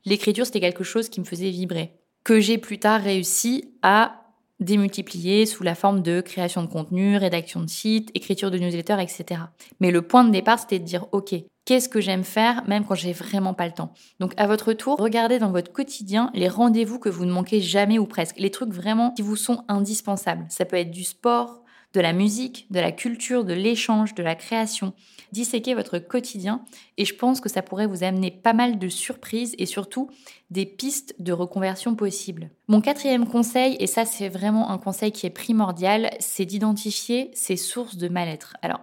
l'écriture 0.06 0.46
c'était 0.46 0.60
quelque 0.60 0.84
chose 0.84 1.10
qui 1.10 1.20
me 1.20 1.26
faisait 1.26 1.50
vibrer, 1.50 1.94
que 2.24 2.40
j'ai 2.40 2.58
plus 2.58 2.80
tard 2.80 3.02
réussi 3.02 3.74
à 3.82 4.16
démultiplier 4.60 5.46
sous 5.46 5.64
la 5.64 5.76
forme 5.76 6.02
de 6.02 6.22
création 6.22 6.64
de 6.64 6.68
contenu, 6.68 7.18
rédaction 7.18 7.62
de 7.62 7.70
sites, 7.70 8.12
écriture 8.14 8.52
de 8.52 8.58
newsletters, 8.58 9.02
etc. 9.02 9.42
Mais 9.80 9.92
le 9.92 10.02
point 10.02 10.24
de 10.24 10.32
départ, 10.32 10.60
c'était 10.60 10.80
de 10.80 10.84
dire, 10.84 11.06
OK, 11.14 11.34
qu'est-ce 11.66 11.88
que 11.88 12.02
j'aime 12.02 12.24
faire 12.24 12.68
même 12.68 12.86
quand 12.86 12.96
j'ai 12.96 13.14
vraiment 13.14 13.54
pas 13.54 13.68
le 13.68 13.74
temps? 13.74 13.94
Donc 14.20 14.34
à 14.38 14.48
votre 14.48 14.74
tour, 14.74 14.98
regardez 14.98 15.40
dans 15.40 15.52
votre 15.52 15.72
quotidien 15.72 16.30
les 16.34 16.50
rendez-vous 16.50 17.00
que 17.00 17.10
vous 17.10 17.26
ne 17.26 17.32
manquez 17.32 17.62
jamais 17.62 18.00
ou 18.00 18.06
presque, 18.06 18.38
les 18.38 18.52
trucs 18.52 18.74
vraiment 18.74 19.12
qui 19.12 19.22
vous 19.22 19.38
sont 19.38 19.64
indispensables. 19.68 20.46
Ça 20.50 20.66
peut 20.66 20.78
être 20.78 20.92
du 20.92 21.04
sport, 21.04 21.64
de 21.94 22.02
la 22.02 22.14
musique, 22.14 22.68
de 22.70 22.80
la 22.80 22.92
culture, 22.92 23.46
de 23.46 23.54
l'échange, 23.54 24.14
de 24.14 24.24
la 24.24 24.36
création. 24.36 24.94
Disséquez 25.32 25.74
votre 25.74 26.00
quotidien 26.00 26.64
et 26.98 27.06
je 27.06 27.16
pense 27.16 27.40
que 27.40 27.50
ça 27.50 27.62
pourrait 27.62 27.88
vous 27.88 28.04
amener 28.04 28.32
pas 28.32 28.54
mal 28.54 28.80
de 28.80 28.88
surprises 28.88 29.56
et 29.58 29.66
surtout 29.66 30.10
des 30.50 30.66
pistes 30.66 31.16
de 31.20 31.32
reconversion 31.32 31.96
possibles. 31.96 32.50
Mon 32.68 32.82
quatrième 32.82 33.28
conseil, 33.28 33.76
et 33.80 33.88
ça 33.88 34.06
c'est 34.06 34.30
vraiment 34.30 34.70
un 34.70 34.78
conseil 34.78 35.12
qui 35.12 35.26
est 35.26 35.32
primordial, 35.32 36.10
c'est 36.20 36.46
d'identifier 36.46 37.32
ces 37.34 37.58
sources 37.58 37.98
de 37.98 38.08
mal-être. 38.08 38.56
Alors, 38.62 38.82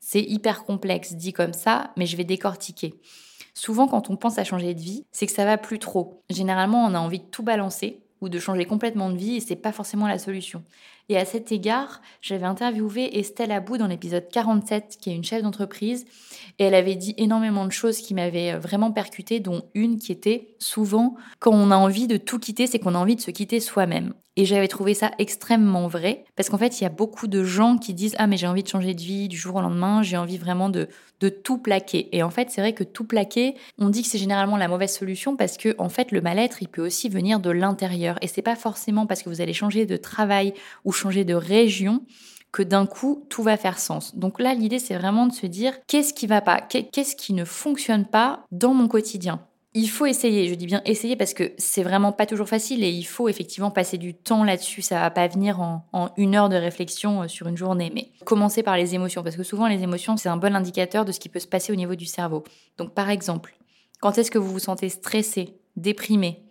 c'est 0.00 0.22
hyper 0.22 0.64
complexe 0.64 1.14
dit 1.14 1.32
comme 1.32 1.52
ça, 1.52 1.92
mais 1.96 2.06
je 2.06 2.16
vais 2.16 2.24
décortiquer. 2.24 2.94
Souvent, 3.54 3.88
quand 3.88 4.10
on 4.10 4.16
pense 4.16 4.38
à 4.38 4.44
changer 4.44 4.74
de 4.74 4.80
vie, 4.80 5.04
c'est 5.12 5.26
que 5.26 5.32
ça 5.32 5.44
va 5.44 5.58
plus 5.58 5.78
trop. 5.78 6.22
Généralement, 6.30 6.84
on 6.84 6.94
a 6.94 6.98
envie 6.98 7.18
de 7.18 7.24
tout 7.24 7.42
balancer 7.42 8.00
ou 8.20 8.28
de 8.28 8.38
changer 8.38 8.64
complètement 8.64 9.10
de 9.10 9.16
vie 9.16 9.36
et 9.36 9.40
c'est 9.40 9.56
pas 9.56 9.72
forcément 9.72 10.06
la 10.06 10.18
solution. 10.18 10.62
Et 11.10 11.16
à 11.16 11.24
cet 11.24 11.50
égard, 11.50 12.00
j'avais 12.22 12.46
interviewé 12.46 13.18
Estelle 13.18 13.50
Abou 13.50 13.76
dans 13.76 13.88
l'épisode 13.88 14.28
47, 14.30 14.96
qui 15.00 15.10
est 15.10 15.14
une 15.16 15.24
chef 15.24 15.42
d'entreprise, 15.42 16.06
et 16.60 16.64
elle 16.64 16.74
avait 16.74 16.94
dit 16.94 17.16
énormément 17.18 17.66
de 17.66 17.72
choses 17.72 17.98
qui 17.98 18.14
m'avaient 18.14 18.56
vraiment 18.56 18.92
percuté, 18.92 19.40
dont 19.40 19.62
une 19.74 19.98
qui 19.98 20.12
était 20.12 20.54
souvent, 20.60 21.16
quand 21.40 21.50
on 21.50 21.72
a 21.72 21.76
envie 21.76 22.06
de 22.06 22.16
tout 22.16 22.38
quitter, 22.38 22.68
c'est 22.68 22.78
qu'on 22.78 22.94
a 22.94 22.98
envie 22.98 23.16
de 23.16 23.20
se 23.20 23.32
quitter 23.32 23.58
soi-même. 23.58 24.14
Et 24.36 24.44
j'avais 24.44 24.68
trouvé 24.68 24.94
ça 24.94 25.10
extrêmement 25.18 25.88
vrai, 25.88 26.24
parce 26.36 26.48
qu'en 26.48 26.58
fait, 26.58 26.80
il 26.80 26.84
y 26.84 26.86
a 26.86 26.90
beaucoup 26.90 27.26
de 27.26 27.42
gens 27.42 27.76
qui 27.76 27.92
disent 27.92 28.14
Ah, 28.16 28.28
mais 28.28 28.36
j'ai 28.36 28.46
envie 28.46 28.62
de 28.62 28.68
changer 28.68 28.94
de 28.94 29.00
vie 29.00 29.26
du 29.26 29.36
jour 29.36 29.56
au 29.56 29.60
lendemain, 29.60 30.02
j'ai 30.02 30.16
envie 30.16 30.38
vraiment 30.38 30.68
de, 30.70 30.88
de 31.20 31.28
tout 31.28 31.58
plaquer. 31.58 32.08
Et 32.16 32.22
en 32.22 32.30
fait, 32.30 32.50
c'est 32.50 32.60
vrai 32.60 32.72
que 32.72 32.84
tout 32.84 33.04
plaquer, 33.04 33.54
on 33.78 33.88
dit 33.88 34.02
que 34.02 34.08
c'est 34.08 34.18
généralement 34.18 34.56
la 34.56 34.68
mauvaise 34.68 34.94
solution 34.94 35.36
parce 35.36 35.56
que, 35.56 35.74
en 35.78 35.88
fait, 35.88 36.12
le 36.12 36.20
mal-être, 36.20 36.62
il 36.62 36.68
peut 36.68 36.84
aussi 36.84 37.08
venir 37.08 37.40
de 37.40 37.50
l'intérieur. 37.50 38.18
Et 38.22 38.28
c'est 38.28 38.40
pas 38.40 38.56
forcément 38.56 39.06
parce 39.06 39.22
que 39.22 39.28
vous 39.28 39.40
allez 39.40 39.52
changer 39.52 39.84
de 39.84 39.96
travail 39.96 40.54
ou 40.84 40.92
changer 41.00 41.24
de 41.24 41.34
région 41.34 42.02
que 42.52 42.62
d'un 42.62 42.86
coup 42.86 43.26
tout 43.28 43.42
va 43.42 43.56
faire 43.56 43.78
sens. 43.78 44.16
Donc 44.16 44.40
là, 44.40 44.54
l'idée 44.54 44.78
c'est 44.78 44.96
vraiment 44.96 45.26
de 45.26 45.32
se 45.32 45.46
dire 45.46 45.74
qu'est-ce 45.86 46.14
qui 46.14 46.26
va 46.26 46.40
pas, 46.40 46.60
qu'est-ce 46.60 47.16
qui 47.16 47.32
ne 47.32 47.44
fonctionne 47.44 48.04
pas 48.04 48.44
dans 48.50 48.74
mon 48.74 48.88
quotidien? 48.88 49.40
Il 49.72 49.88
faut 49.88 50.06
essayer, 50.06 50.48
je 50.48 50.54
dis 50.54 50.66
bien 50.66 50.82
essayer 50.84 51.14
parce 51.14 51.32
que 51.32 51.52
c'est 51.56 51.84
vraiment 51.84 52.10
pas 52.10 52.26
toujours 52.26 52.48
facile 52.48 52.82
et 52.82 52.90
il 52.90 53.04
faut 53.04 53.28
effectivement 53.28 53.70
passer 53.70 53.98
du 53.98 54.14
temps 54.14 54.42
là-dessus. 54.42 54.82
Ça 54.82 54.98
va 54.98 55.10
pas 55.12 55.28
venir 55.28 55.60
en, 55.60 56.10
une 56.16 56.34
heure 56.34 56.48
de 56.48 56.56
réflexion 56.56 57.22
euh, 57.22 57.28
sur 57.28 57.46
une 57.46 57.56
journée, 57.56 57.92
mais 57.94 58.10
commencer 58.24 58.64
par 58.64 58.76
les 58.76 58.96
émotions 58.96 59.22
parce 59.22 59.36
que 59.36 59.44
souvent 59.44 59.68
les 59.68 59.82
émotions 59.84 60.16
c'est 60.16 60.28
un 60.28 60.36
bon 60.36 60.56
indicateur 60.56 61.04
de 61.04 61.12
ce 61.12 61.20
qui 61.20 61.28
peut 61.28 61.38
se 61.38 61.46
passer 61.46 61.72
au 61.72 61.76
niveau 61.76 61.94
du 61.94 62.06
cerveau. 62.06 62.42
Donc 62.78 62.94
par 62.94 63.10
exemple, 63.10 63.56
quand 64.00 64.18
est-ce 64.18 64.32
que 64.32 64.38
vous 64.38 64.50
vous 64.50 64.58
sentez 64.58 64.88
stressé, 64.88 65.54
déprimé, 65.76 66.42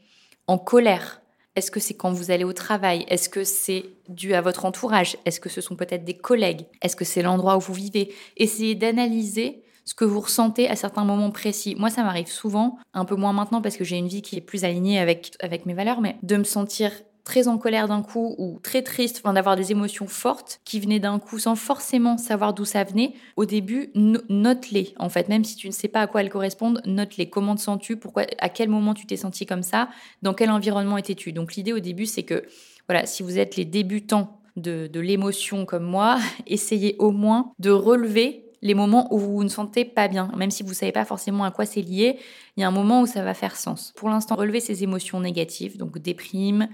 en 0.47 0.57
colère? 0.57 1.21
Est-ce 1.59 1.71
que 1.71 1.81
c'est 1.81 1.93
quand 1.93 2.13
vous 2.13 2.31
allez 2.31 2.45
au 2.45 2.53
travail? 2.53 3.03
Est-ce 3.09 3.27
que 3.27 3.43
c'est 3.43 3.83
dû 4.07 4.33
à 4.33 4.39
votre 4.39 4.63
entourage? 4.63 5.17
Est-ce 5.25 5.41
que 5.41 5.49
ce 5.49 5.59
sont 5.59 5.75
peut-être 5.75 6.05
des 6.05 6.13
collègues? 6.13 6.65
Est-ce 6.81 6.95
que 6.95 7.03
c'est 7.03 7.21
l'endroit 7.21 7.57
où 7.57 7.59
vous 7.59 7.73
vivez? 7.73 8.15
Essayez 8.37 8.75
d'analyser 8.75 9.61
ce 9.83 9.93
que 9.93 10.05
vous 10.05 10.21
ressentez 10.21 10.69
à 10.69 10.77
certains 10.77 11.03
moments 11.03 11.31
précis. 11.31 11.75
Moi, 11.77 11.89
ça 11.89 12.01
m'arrive 12.03 12.29
souvent, 12.29 12.77
un 12.93 13.03
peu 13.03 13.15
moins 13.15 13.33
maintenant 13.33 13.61
parce 13.61 13.75
que 13.75 13.83
j'ai 13.83 13.97
une 13.97 14.07
vie 14.07 14.21
qui 14.21 14.37
est 14.37 14.41
plus 14.41 14.63
alignée 14.63 14.99
avec, 14.99 15.35
avec 15.41 15.65
mes 15.65 15.73
valeurs, 15.73 15.99
mais 15.99 16.15
de 16.23 16.37
me 16.37 16.45
sentir 16.45 16.93
très 17.29 17.47
en 17.47 17.59
colère 17.59 17.87
d'un 17.87 18.01
coup 18.01 18.33
ou 18.39 18.59
très 18.63 18.81
triste, 18.81 19.21
enfin, 19.23 19.33
d'avoir 19.33 19.55
des 19.55 19.71
émotions 19.71 20.07
fortes 20.07 20.61
qui 20.65 20.79
venaient 20.79 20.99
d'un 20.99 21.19
coup 21.19 21.37
sans 21.37 21.55
forcément 21.55 22.17
savoir 22.17 22.55
d'où 22.55 22.65
ça 22.65 22.83
venait, 22.83 23.13
au 23.37 23.45
début, 23.45 23.91
note-les. 23.93 24.95
En 24.97 25.09
fait, 25.09 25.29
même 25.29 25.43
si 25.43 25.55
tu 25.55 25.67
ne 25.67 25.71
sais 25.71 25.89
pas 25.89 26.01
à 26.01 26.07
quoi 26.07 26.21
elles 26.21 26.31
correspondent, 26.31 26.81
note-les. 26.87 27.29
Comment 27.29 27.53
te 27.53 27.61
sens-tu? 27.61 27.97
Pourquoi 27.97 28.25
À 28.39 28.49
quel 28.49 28.67
moment 28.67 28.95
tu 28.95 29.05
t'es 29.05 29.15
senti 29.15 29.45
comme 29.45 29.61
ça? 29.61 29.89
Dans 30.23 30.33
quel 30.33 30.49
environnement 30.49 30.97
étais-tu? 30.97 31.31
Donc 31.31 31.53
l'idée 31.53 31.71
au 31.71 31.79
début, 31.79 32.07
c'est 32.07 32.23
que 32.23 32.45
voilà, 32.87 33.05
si 33.05 33.21
vous 33.21 33.37
êtes 33.37 33.57
les 33.57 33.65
débutants 33.65 34.39
de, 34.55 34.87
de 34.87 34.99
l'émotion 34.99 35.67
comme 35.67 35.83
moi, 35.85 36.17
essayez 36.47 36.95
au 36.97 37.11
moins 37.11 37.51
de 37.59 37.69
relever 37.69 38.48
les 38.61 38.73
moments 38.73 39.13
où 39.13 39.19
vous 39.19 39.43
ne 39.43 39.49
sentez 39.49 39.85
pas 39.85 40.07
bien, 40.07 40.31
même 40.35 40.51
si 40.51 40.63
vous 40.63 40.69
ne 40.69 40.75
savez 40.75 40.91
pas 40.91 41.05
forcément 41.05 41.43
à 41.43 41.51
quoi 41.51 41.65
c'est 41.65 41.81
lié, 41.81 42.19
il 42.57 42.61
y 42.61 42.63
a 42.63 42.67
un 42.67 42.71
moment 42.71 43.01
où 43.01 43.05
ça 43.05 43.23
va 43.23 43.33
faire 43.33 43.55
sens. 43.55 43.93
Pour 43.95 44.09
l'instant, 44.09 44.35
relever 44.35 44.59
ces 44.59 44.83
émotions 44.83 45.19
négatives, 45.19 45.77
donc 45.77 45.97
déprime, 45.97 46.67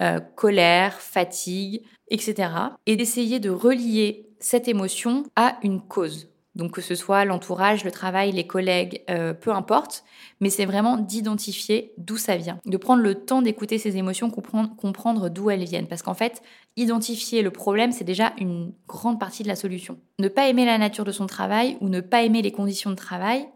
euh, 0.00 0.20
colère, 0.20 0.94
fatigue, 1.00 1.82
etc. 2.08 2.50
Et 2.86 2.96
d'essayer 2.96 3.40
de 3.40 3.50
relier 3.50 4.28
cette 4.38 4.68
émotion 4.68 5.24
à 5.36 5.58
une 5.62 5.80
cause. 5.80 6.31
Donc 6.54 6.72
que 6.72 6.80
ce 6.82 6.94
soit 6.94 7.24
l'entourage, 7.24 7.82
le 7.82 7.90
travail, 7.90 8.32
les 8.32 8.46
collègues, 8.46 9.02
euh, 9.08 9.32
peu 9.32 9.52
importe, 9.52 10.04
mais 10.40 10.50
c'est 10.50 10.66
vraiment 10.66 10.98
d'identifier 10.98 11.92
d'où 11.96 12.18
ça 12.18 12.36
vient, 12.36 12.58
de 12.66 12.76
prendre 12.76 13.02
le 13.02 13.14
temps 13.14 13.40
d'écouter 13.40 13.78
ces 13.78 13.96
émotions, 13.96 14.30
comprendre, 14.30 14.76
comprendre 14.76 15.30
d'où 15.30 15.48
elles 15.48 15.64
viennent. 15.64 15.88
Parce 15.88 16.02
qu'en 16.02 16.14
fait, 16.14 16.42
identifier 16.76 17.42
le 17.42 17.50
problème, 17.50 17.92
c'est 17.92 18.04
déjà 18.04 18.34
une 18.38 18.72
grande 18.86 19.18
partie 19.18 19.42
de 19.42 19.48
la 19.48 19.56
solution. 19.56 19.98
Ne 20.18 20.28
pas 20.28 20.48
aimer 20.48 20.66
la 20.66 20.76
nature 20.76 21.04
de 21.04 21.12
son 21.12 21.26
travail 21.26 21.78
ou 21.80 21.88
ne 21.88 22.00
pas 22.00 22.22
aimer 22.22 22.42
les 22.42 22.52
conditions 22.52 22.90
de 22.90 22.96
travail, 22.96 23.46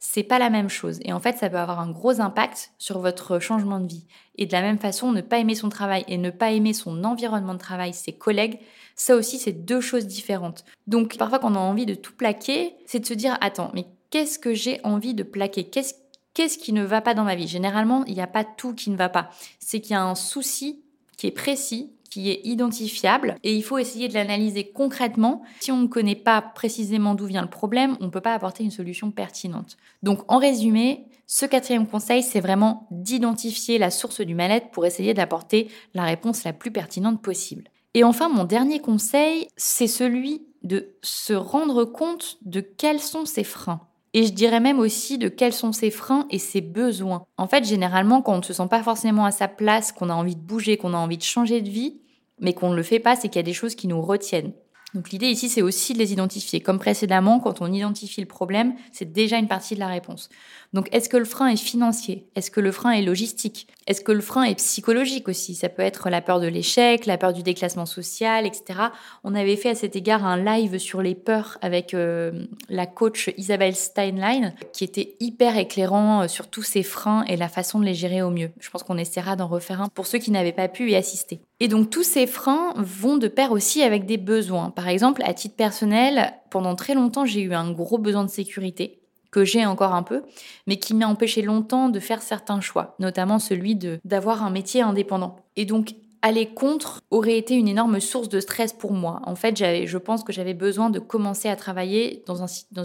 c'est 0.00 0.22
pas 0.22 0.38
la 0.38 0.48
même 0.48 0.68
chose. 0.68 1.00
Et 1.02 1.12
en 1.12 1.20
fait, 1.20 1.36
ça 1.36 1.50
peut 1.50 1.58
avoir 1.58 1.80
un 1.80 1.90
gros 1.90 2.20
impact 2.20 2.70
sur 2.78 3.00
votre 3.00 3.40
changement 3.40 3.80
de 3.80 3.88
vie. 3.88 4.06
Et 4.36 4.46
de 4.46 4.52
la 4.52 4.62
même 4.62 4.78
façon, 4.78 5.12
ne 5.12 5.20
pas 5.20 5.38
aimer 5.38 5.56
son 5.56 5.68
travail 5.68 6.04
et 6.06 6.18
ne 6.18 6.30
pas 6.30 6.52
aimer 6.52 6.72
son 6.72 7.02
environnement 7.04 7.54
de 7.54 7.58
travail, 7.58 7.92
ses 7.92 8.12
collègues, 8.12 8.60
ça 8.98 9.16
aussi, 9.16 9.38
c'est 9.38 9.52
deux 9.52 9.80
choses 9.80 10.06
différentes. 10.06 10.64
Donc, 10.86 11.16
parfois, 11.16 11.38
quand 11.38 11.52
on 11.52 11.56
a 11.56 11.60
envie 11.60 11.86
de 11.86 11.94
tout 11.94 12.12
plaquer, 12.12 12.74
c'est 12.84 13.00
de 13.00 13.06
se 13.06 13.14
dire, 13.14 13.38
attends, 13.40 13.70
mais 13.72 13.86
qu'est-ce 14.10 14.38
que 14.38 14.52
j'ai 14.52 14.80
envie 14.84 15.14
de 15.14 15.22
plaquer? 15.22 15.64
Qu'est-ce 15.64 16.58
qui 16.58 16.72
ne 16.72 16.84
va 16.84 17.00
pas 17.00 17.14
dans 17.14 17.24
ma 17.24 17.36
vie? 17.36 17.46
Généralement, 17.46 18.04
il 18.06 18.14
n'y 18.14 18.20
a 18.20 18.26
pas 18.26 18.44
tout 18.44 18.74
qui 18.74 18.90
ne 18.90 18.96
va 18.96 19.08
pas. 19.08 19.30
C'est 19.60 19.80
qu'il 19.80 19.92
y 19.92 19.94
a 19.94 20.02
un 20.02 20.16
souci 20.16 20.82
qui 21.16 21.28
est 21.28 21.32
précis, 21.32 21.92
qui 22.10 22.30
est 22.30 22.40
identifiable 22.44 23.36
et 23.42 23.54
il 23.54 23.62
faut 23.62 23.78
essayer 23.78 24.08
de 24.08 24.14
l'analyser 24.14 24.70
concrètement. 24.70 25.42
Si 25.60 25.70
on 25.70 25.76
ne 25.76 25.86
connaît 25.86 26.14
pas 26.14 26.40
précisément 26.40 27.14
d'où 27.14 27.26
vient 27.26 27.42
le 27.42 27.50
problème, 27.50 27.96
on 28.00 28.06
ne 28.06 28.10
peut 28.10 28.20
pas 28.20 28.34
apporter 28.34 28.64
une 28.64 28.70
solution 28.70 29.10
pertinente. 29.10 29.76
Donc 30.02 30.20
en 30.28 30.38
résumé, 30.38 31.06
ce 31.26 31.44
quatrième 31.44 31.86
conseil, 31.86 32.22
c'est 32.22 32.40
vraiment 32.40 32.86
d'identifier 32.90 33.78
la 33.78 33.90
source 33.90 34.22
du 34.22 34.34
mal-être 34.34 34.70
pour 34.70 34.86
essayer 34.86 35.12
d'apporter 35.12 35.68
la 35.92 36.04
réponse 36.04 36.44
la 36.44 36.54
plus 36.54 36.70
pertinente 36.70 37.20
possible. 37.20 37.64
Et 37.94 38.04
enfin, 38.04 38.28
mon 38.28 38.44
dernier 38.44 38.80
conseil, 38.80 39.48
c'est 39.56 39.86
celui 39.86 40.42
de 40.62 40.94
se 41.02 41.32
rendre 41.32 41.84
compte 41.84 42.38
de 42.42 42.60
quels 42.60 43.00
sont 43.00 43.24
ses 43.24 43.44
freins. 43.44 43.80
Et 44.14 44.24
je 44.24 44.32
dirais 44.32 44.60
même 44.60 44.78
aussi 44.78 45.18
de 45.18 45.28
quels 45.28 45.52
sont 45.52 45.72
ses 45.72 45.90
freins 45.90 46.26
et 46.30 46.38
ses 46.38 46.60
besoins. 46.60 47.24
En 47.36 47.46
fait, 47.46 47.64
généralement, 47.64 48.22
quand 48.22 48.34
on 48.34 48.38
ne 48.38 48.42
se 48.42 48.52
sent 48.52 48.68
pas 48.68 48.82
forcément 48.82 49.24
à 49.24 49.30
sa 49.30 49.48
place, 49.48 49.92
qu'on 49.92 50.10
a 50.10 50.14
envie 50.14 50.36
de 50.36 50.40
bouger, 50.40 50.76
qu'on 50.76 50.94
a 50.94 50.98
envie 50.98 51.18
de 51.18 51.22
changer 51.22 51.60
de 51.60 51.68
vie, 51.68 52.00
mais 52.40 52.54
qu'on 52.54 52.70
ne 52.70 52.76
le 52.76 52.82
fait 52.82 53.00
pas, 53.00 53.16
c'est 53.16 53.28
qu'il 53.28 53.36
y 53.36 53.40
a 53.40 53.42
des 53.42 53.52
choses 53.52 53.74
qui 53.74 53.88
nous 53.88 54.00
retiennent. 54.00 54.52
Donc 54.94 55.10
l'idée 55.10 55.26
ici, 55.26 55.50
c'est 55.50 55.60
aussi 55.60 55.92
de 55.92 55.98
les 55.98 56.12
identifier. 56.14 56.60
Comme 56.60 56.78
précédemment, 56.78 57.40
quand 57.40 57.60
on 57.60 57.70
identifie 57.70 58.22
le 58.22 58.26
problème, 58.26 58.74
c'est 58.90 59.12
déjà 59.12 59.36
une 59.36 59.46
partie 59.46 59.74
de 59.74 59.80
la 59.80 59.86
réponse. 59.86 60.30
Donc 60.72 60.88
est-ce 60.92 61.10
que 61.10 61.18
le 61.18 61.26
frein 61.26 61.48
est 61.48 61.56
financier? 61.56 62.26
Est-ce 62.34 62.50
que 62.50 62.60
le 62.60 62.72
frein 62.72 62.92
est 62.92 63.02
logistique? 63.02 63.68
Est-ce 63.86 64.00
que 64.00 64.12
le 64.12 64.22
frein 64.22 64.44
est 64.44 64.54
psychologique 64.54 65.28
aussi? 65.28 65.54
Ça 65.54 65.68
peut 65.68 65.82
être 65.82 66.08
la 66.08 66.22
peur 66.22 66.40
de 66.40 66.46
l'échec, 66.46 67.04
la 67.04 67.18
peur 67.18 67.34
du 67.34 67.42
déclassement 67.42 67.84
social, 67.84 68.46
etc. 68.46 68.80
On 69.24 69.34
avait 69.34 69.56
fait 69.56 69.70
à 69.70 69.74
cet 69.74 69.94
égard 69.94 70.24
un 70.24 70.42
live 70.42 70.78
sur 70.78 71.02
les 71.02 71.14
peurs 71.14 71.58
avec 71.60 71.92
euh, 71.92 72.46
la 72.70 72.86
coach 72.86 73.30
Isabelle 73.36 73.76
Steinlein, 73.76 74.52
qui 74.72 74.84
était 74.84 75.16
hyper 75.20 75.58
éclairant 75.58 76.22
euh, 76.22 76.28
sur 76.28 76.48
tous 76.48 76.62
ces 76.62 76.82
freins 76.82 77.24
et 77.24 77.36
la 77.36 77.48
façon 77.48 77.78
de 77.78 77.84
les 77.84 77.94
gérer 77.94 78.22
au 78.22 78.30
mieux. 78.30 78.50
Je 78.58 78.70
pense 78.70 78.84
qu'on 78.84 78.96
essaiera 78.96 79.36
d'en 79.36 79.48
refaire 79.48 79.82
un 79.82 79.88
pour 79.88 80.06
ceux 80.06 80.18
qui 80.18 80.30
n'avaient 80.30 80.52
pas 80.52 80.68
pu 80.68 80.90
y 80.90 80.96
assister. 80.96 81.40
Et 81.60 81.68
donc 81.68 81.90
tous 81.90 82.04
ces 82.04 82.26
freins 82.26 82.72
vont 82.76 83.16
de 83.16 83.28
pair 83.28 83.52
aussi 83.52 83.82
avec 83.82 84.06
des 84.06 84.16
besoins. 84.16 84.70
Par 84.70 84.88
exemple, 84.88 85.22
à 85.24 85.34
titre 85.34 85.56
personnel, 85.56 86.32
pendant 86.50 86.76
très 86.76 86.94
longtemps, 86.94 87.24
j'ai 87.24 87.42
eu 87.42 87.54
un 87.54 87.72
gros 87.72 87.98
besoin 87.98 88.24
de 88.24 88.30
sécurité 88.30 89.00
que 89.30 89.44
j'ai 89.44 89.66
encore 89.66 89.94
un 89.94 90.02
peu, 90.02 90.22
mais 90.66 90.76
qui 90.76 90.94
m'a 90.94 91.06
empêché 91.06 91.42
longtemps 91.42 91.90
de 91.90 92.00
faire 92.00 92.22
certains 92.22 92.60
choix, 92.60 92.94
notamment 92.98 93.38
celui 93.38 93.76
d'avoir 94.04 94.42
un 94.42 94.50
métier 94.50 94.80
indépendant. 94.80 95.36
Et 95.56 95.66
donc 95.66 95.94
aller 96.22 96.46
contre 96.46 97.00
aurait 97.10 97.38
été 97.38 97.54
une 97.54 97.68
énorme 97.68 98.00
source 98.00 98.28
de 98.28 98.40
stress 98.40 98.72
pour 98.72 98.92
moi. 98.92 99.20
En 99.24 99.34
fait, 99.34 99.56
je 99.56 99.98
pense 99.98 100.24
que 100.24 100.32
j'avais 100.32 100.54
besoin 100.54 100.90
de 100.90 100.98
commencer 100.98 101.48
à 101.48 101.56
travailler 101.56 102.24
dans, 102.26 102.42
un, 102.42 102.46
dans 102.72 102.84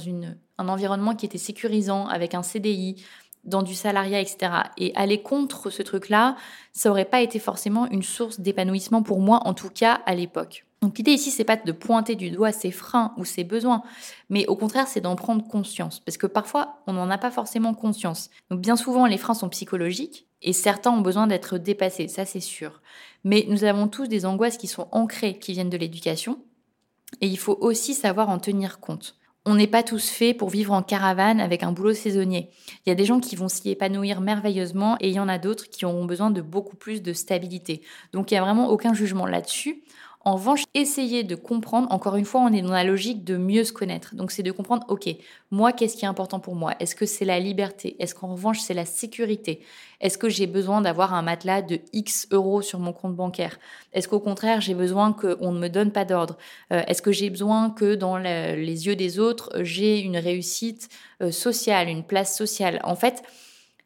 un 0.57 0.69
environnement 0.69 1.15
qui 1.15 1.25
était 1.25 1.37
sécurisant, 1.37 2.07
avec 2.07 2.35
un 2.35 2.43
CDI, 2.43 3.03
dans 3.43 3.63
du 3.63 3.75
salariat, 3.75 4.19
etc. 4.19 4.51
Et 4.77 4.93
aller 4.95 5.21
contre 5.21 5.69
ce 5.69 5.81
truc-là, 5.81 6.35
ça 6.71 6.89
aurait 6.89 7.05
pas 7.05 7.21
été 7.21 7.39
forcément 7.39 7.89
une 7.89 8.03
source 8.03 8.39
d'épanouissement 8.39 9.03
pour 9.03 9.19
moi, 9.19 9.41
en 9.45 9.53
tout 9.53 9.69
cas 9.69 10.01
à 10.05 10.15
l'époque. 10.15 10.65
Donc 10.83 10.97
l'idée 10.97 11.11
ici, 11.11 11.31
c'est 11.31 11.45
pas 11.45 11.55
de 11.55 11.71
pointer 11.71 12.15
du 12.15 12.29
doigt 12.29 12.51
ses 12.51 12.71
freins 12.71 13.13
ou 13.15 13.23
ses 13.23 13.45
besoins, 13.45 13.83
mais 14.29 14.45
au 14.47 14.57
contraire, 14.57 14.85
c'est 14.85 14.99
d'en 14.99 15.15
prendre 15.15 15.47
conscience. 15.47 16.01
Parce 16.01 16.17
que 16.17 16.27
parfois, 16.27 16.81
on 16.87 16.93
n'en 16.93 17.09
a 17.09 17.17
pas 17.17 17.31
forcément 17.31 17.73
conscience. 17.73 18.29
Donc 18.49 18.59
bien 18.59 18.75
souvent, 18.75 19.05
les 19.05 19.17
freins 19.17 19.33
sont 19.33 19.47
psychologiques 19.47 20.27
Et 20.41 20.51
certains 20.51 20.91
ont 20.91 20.99
besoin 20.99 21.25
d'être 21.25 21.57
dépassés, 21.57 22.09
ça 22.09 22.25
c'est 22.25 22.41
sûr. 22.41 22.81
Mais 23.23 23.45
nous 23.47 23.63
avons 23.63 23.87
tous 23.87 24.07
des 24.07 24.25
angoisses 24.25 24.57
qui 24.57 24.67
sont 24.67 24.89
ancrées, 24.91 25.39
qui 25.39 25.53
viennent 25.53 25.69
de 25.69 25.77
l'éducation. 25.77 26.39
Et 27.21 27.27
il 27.27 27.37
faut 27.37 27.57
aussi 27.61 27.93
savoir 27.93 28.29
en 28.29 28.39
tenir 28.39 28.81
compte. 28.81 29.15
On 29.45 29.55
n'est 29.55 29.67
pas 29.67 29.83
tous 29.83 30.09
faits 30.09 30.37
pour 30.37 30.49
vivre 30.49 30.71
en 30.71 30.81
caravane 30.81 31.41
avec 31.41 31.63
un 31.63 31.73
boulot 31.73 31.93
saisonnier. 31.93 32.49
Il 32.85 32.89
y 32.89 32.91
a 32.93 32.95
des 32.95 33.03
gens 33.03 33.19
qui 33.19 33.35
vont 33.35 33.49
s'y 33.49 33.69
épanouir 33.69 34.21
merveilleusement 34.21 34.95
et 35.01 35.09
il 35.09 35.15
y 35.15 35.19
en 35.19 35.27
a 35.27 35.37
d'autres 35.37 35.69
qui 35.69 35.85
auront 35.85 36.05
besoin 36.05 36.31
de 36.31 36.41
beaucoup 36.41 36.77
plus 36.77 37.01
de 37.01 37.11
stabilité. 37.11 37.81
Donc 38.13 38.31
il 38.31 38.35
n'y 38.35 38.37
a 38.37 38.43
vraiment 38.43 38.69
aucun 38.69 38.93
jugement 38.93 39.25
là-dessus. 39.25 39.83
En 40.25 40.35
revanche, 40.35 40.63
essayer 40.73 41.25
de 41.25 41.35
comprendre, 41.35 41.91
encore 41.91 42.15
une 42.15 42.23
fois, 42.23 42.39
on 42.39 42.53
est 42.53 42.61
dans 42.61 42.71
la 42.71 42.85
logique 42.85 43.25
de 43.25 43.35
mieux 43.35 43.65
se 43.65 43.73
connaître. 43.73 44.15
Donc 44.15 44.31
c'est 44.31 44.41
de 44.41 44.53
comprendre, 44.53 44.85
ok, 44.87 45.09
moi, 45.51 45.73
qu'est-ce 45.73 45.97
qui 45.97 46.05
est 46.05 46.07
important 46.07 46.39
pour 46.39 46.55
moi? 46.55 46.75
Est-ce 46.79 46.95
que 46.95 47.05
c'est 47.05 47.25
la 47.25 47.41
liberté? 47.41 47.97
Est-ce 47.99 48.15
qu'en 48.15 48.29
revanche, 48.29 48.61
c'est 48.61 48.73
la 48.73 48.85
sécurité? 48.85 49.59
Est-ce 49.99 50.17
que 50.17 50.29
j'ai 50.29 50.47
besoin 50.47 50.79
d'avoir 50.79 51.13
un 51.13 51.23
matelas 51.23 51.61
de 51.61 51.81
X 51.91 52.27
euros 52.31 52.61
sur 52.61 52.79
mon 52.79 52.93
compte 52.93 53.17
bancaire? 53.17 53.59
Est-ce 53.91 54.07
qu'au 54.07 54.21
contraire, 54.21 54.61
j'ai 54.61 54.75
besoin 54.75 55.11
qu'on 55.11 55.51
ne 55.51 55.59
me 55.59 55.67
donne 55.67 55.91
pas 55.91 56.05
d'ordre? 56.05 56.37
Euh, 56.71 56.83
Est-ce 56.87 57.01
que 57.01 57.11
j'ai 57.11 57.29
besoin 57.29 57.69
que 57.69 57.95
dans 57.95 58.17
les 58.17 58.85
yeux 58.87 58.95
des 58.95 59.19
autres, 59.19 59.49
j'ai 59.59 59.99
une 59.99 60.17
réussite 60.17 60.87
euh, 61.21 61.31
sociale, 61.31 61.89
une 61.89 62.03
place 62.03 62.37
sociale? 62.37 62.79
En 62.85 62.95
fait, 62.95 63.23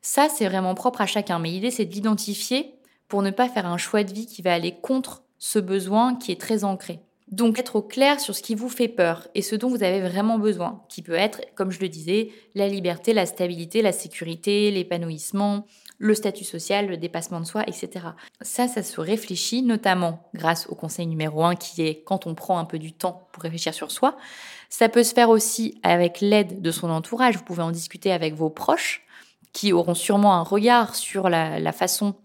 ça, 0.04 0.30
c'est 0.30 0.48
vraiment 0.48 0.76
propre 0.76 1.02
à 1.02 1.08
chacun. 1.08 1.40
Mais 1.40 1.50
l'idée, 1.50 1.72
c'est 1.72 1.86
d'identifier 1.86 2.76
pour 3.08 3.24
ne 3.24 3.32
pas 3.32 3.50
faire 3.50 3.66
un 3.66 3.78
choix 3.78 4.04
de 4.04 4.14
vie 4.14 4.28
qui 4.28 4.44
va 4.44 4.54
aller 4.54 4.76
contre 4.80 5.24
ce 5.40 5.60
besoin 5.60 6.16
qui 6.16 6.32
est 6.32 6.42
très 6.42 6.64
ancré. 6.64 7.00
Donc 7.30 7.60
être 7.60 7.76
au 7.76 7.82
clair 7.82 8.22
sur 8.22 8.34
ce 8.36 8.42
qui 8.42 8.56
vous 8.56 8.70
fait 8.70 8.88
peur 8.88 9.28
et 9.36 9.42
ce 9.42 9.56
dont 9.56 9.68
vous 9.68 9.84
avez 9.84 10.00
vraiment 10.00 10.40
besoin, 10.40 10.84
qui 10.88 11.02
peut 11.02 11.14
être, 11.14 11.42
comme 11.56 11.72
je 11.72 11.82
le 11.82 11.90
disais, 11.90 12.30
la 12.56 12.70
liberté, 12.70 13.12
la 13.14 13.26
stabilité, 13.26 13.82
la 13.82 13.92
sécurité, 13.92 14.72
l'épanouissement, 14.72 15.66
le 15.98 16.16
statut 16.16 16.46
social, 16.46 16.88
le 16.88 16.96
dépassement 16.96 17.42
de 17.42 17.46
soi, 17.46 17.64
etc. 17.68 18.08
Ça, 18.42 18.70
ça 18.70 18.82
se 18.82 19.02
réfléchit 19.02 19.62
notamment 19.62 20.30
grâce 20.34 20.68
au 20.70 20.76
conseil 20.76 21.06
numéro 21.06 21.44
1 21.44 21.56
qui 21.56 21.82
est 21.82 22.02
quand 22.04 22.28
on 22.28 22.36
prend 22.36 22.60
un 22.60 22.66
peu 22.66 22.80
du 22.80 22.94
temps 22.94 23.28
pour 23.34 23.44
réfléchir 23.44 23.74
sur 23.74 23.92
soi. 23.92 24.16
Ça 24.70 24.88
peut 24.88 25.04
se 25.04 25.14
faire 25.14 25.30
aussi 25.30 25.80
avec 25.84 26.22
l'aide 26.22 26.62
de 26.62 26.72
son 26.72 26.90
entourage. 26.90 27.36
Vous 27.36 27.44
pouvez 27.44 27.64
en 27.64 27.72
discuter 27.72 28.14
avec 28.14 28.36
vos 28.36 28.50
proches 28.50 29.06
qui 29.52 29.74
auront 29.74 29.96
sûrement 29.96 30.36
un 30.36 30.44
regard 30.44 30.96
sur 30.96 31.28
la, 31.30 31.60
la 31.60 31.72
façon 31.74 32.16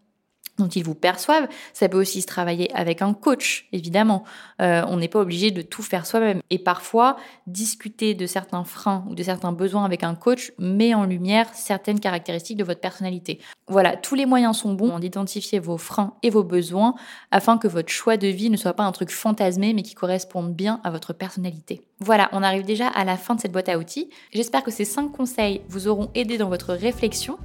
dont 0.59 0.69
ils 0.69 0.85
vous 0.85 0.95
perçoivent. 0.95 1.49
Ça 1.73 1.89
peut 1.89 2.01
aussi 2.01 2.23
se 2.23 2.27
travailler 2.27 2.75
avec 2.75 3.03
un 3.03 3.15
coach, 3.15 3.69
évidemment. 3.73 4.25
Euh, 4.61 4.83
on 4.89 4.99
n'est 4.99 5.09
pas 5.09 5.21
obligé 5.21 5.51
de 5.51 5.63
tout 5.63 5.83
faire 5.83 6.07
soi-même. 6.07 6.41
Et 6.51 6.59
parfois, 6.59 7.17
discuter 7.47 8.15
de 8.15 8.27
certains 8.27 8.65
freins 8.65 9.05
ou 9.09 9.15
de 9.15 9.23
certains 9.23 9.53
besoins 9.53 9.85
avec 9.85 10.03
un 10.03 10.15
coach 10.15 10.53
met 10.59 10.95
en 10.95 11.05
lumière 11.05 11.49
certaines 11.55 12.01
caractéristiques 12.01 12.59
de 12.59 12.65
votre 12.65 12.81
personnalité. 12.81 13.41
Voilà, 13.69 13.97
tous 13.97 14.15
les 14.15 14.27
moyens 14.27 14.59
sont 14.59 14.75
bons 14.75 14.99
d'identifier 14.99 15.59
vos 15.59 15.79
freins 15.79 16.15
et 16.23 16.31
vos 16.31 16.45
besoins 16.45 16.95
afin 17.31 17.59
que 17.59 17.69
votre 17.69 17.91
choix 17.91 18.17
de 18.17 18.27
vie 18.27 18.51
ne 18.51 18.57
soit 18.57 18.75
pas 18.75 18.85
un 18.85 18.93
truc 18.93 19.11
fantasmé 19.11 19.73
mais 19.73 19.83
qui 19.83 19.95
corresponde 19.95 20.55
bien 20.55 20.81
à 20.85 20.91
votre 20.91 21.13
personnalité. 21.13 21.81
Voilà, 22.05 22.29
on 22.33 22.43
arrive 22.43 22.65
déjà 22.65 22.89
à 22.89 23.05
la 23.05 23.17
fin 23.17 23.37
de 23.37 23.41
cette 23.41 23.53
boîte 23.53 23.69
à 23.69 23.79
outils. 23.79 24.11
J'espère 24.33 24.65
que 24.65 24.73
ces 24.73 24.85
5 24.85 25.13
conseils 25.13 25.63
vous 25.69 25.87
auront 25.87 26.11
aidé 26.17 26.37
dans 26.37 26.49
votre 26.49 26.75
réflexion, 26.75 27.39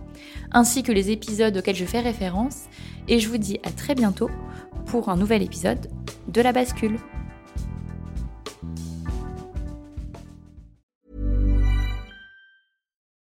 ainsi 0.52 0.82
que 0.82 0.92
les 0.92 1.12
épisodes 1.12 1.56
auxquels 1.56 1.76
je 1.76 1.86
fais 1.86 2.00
référence. 2.00 2.64
Et 3.08 3.20
je 3.20 3.30
vous 3.30 3.38
dis 3.38 3.60
à 3.64 3.70
très 3.70 3.94
bientôt 3.94 4.32
pour 4.88 5.10
un 5.10 5.16
nouvel 5.16 5.44
épisode 5.44 5.88
de 6.28 6.42
La 6.42 6.54
Bascule. 6.54 6.98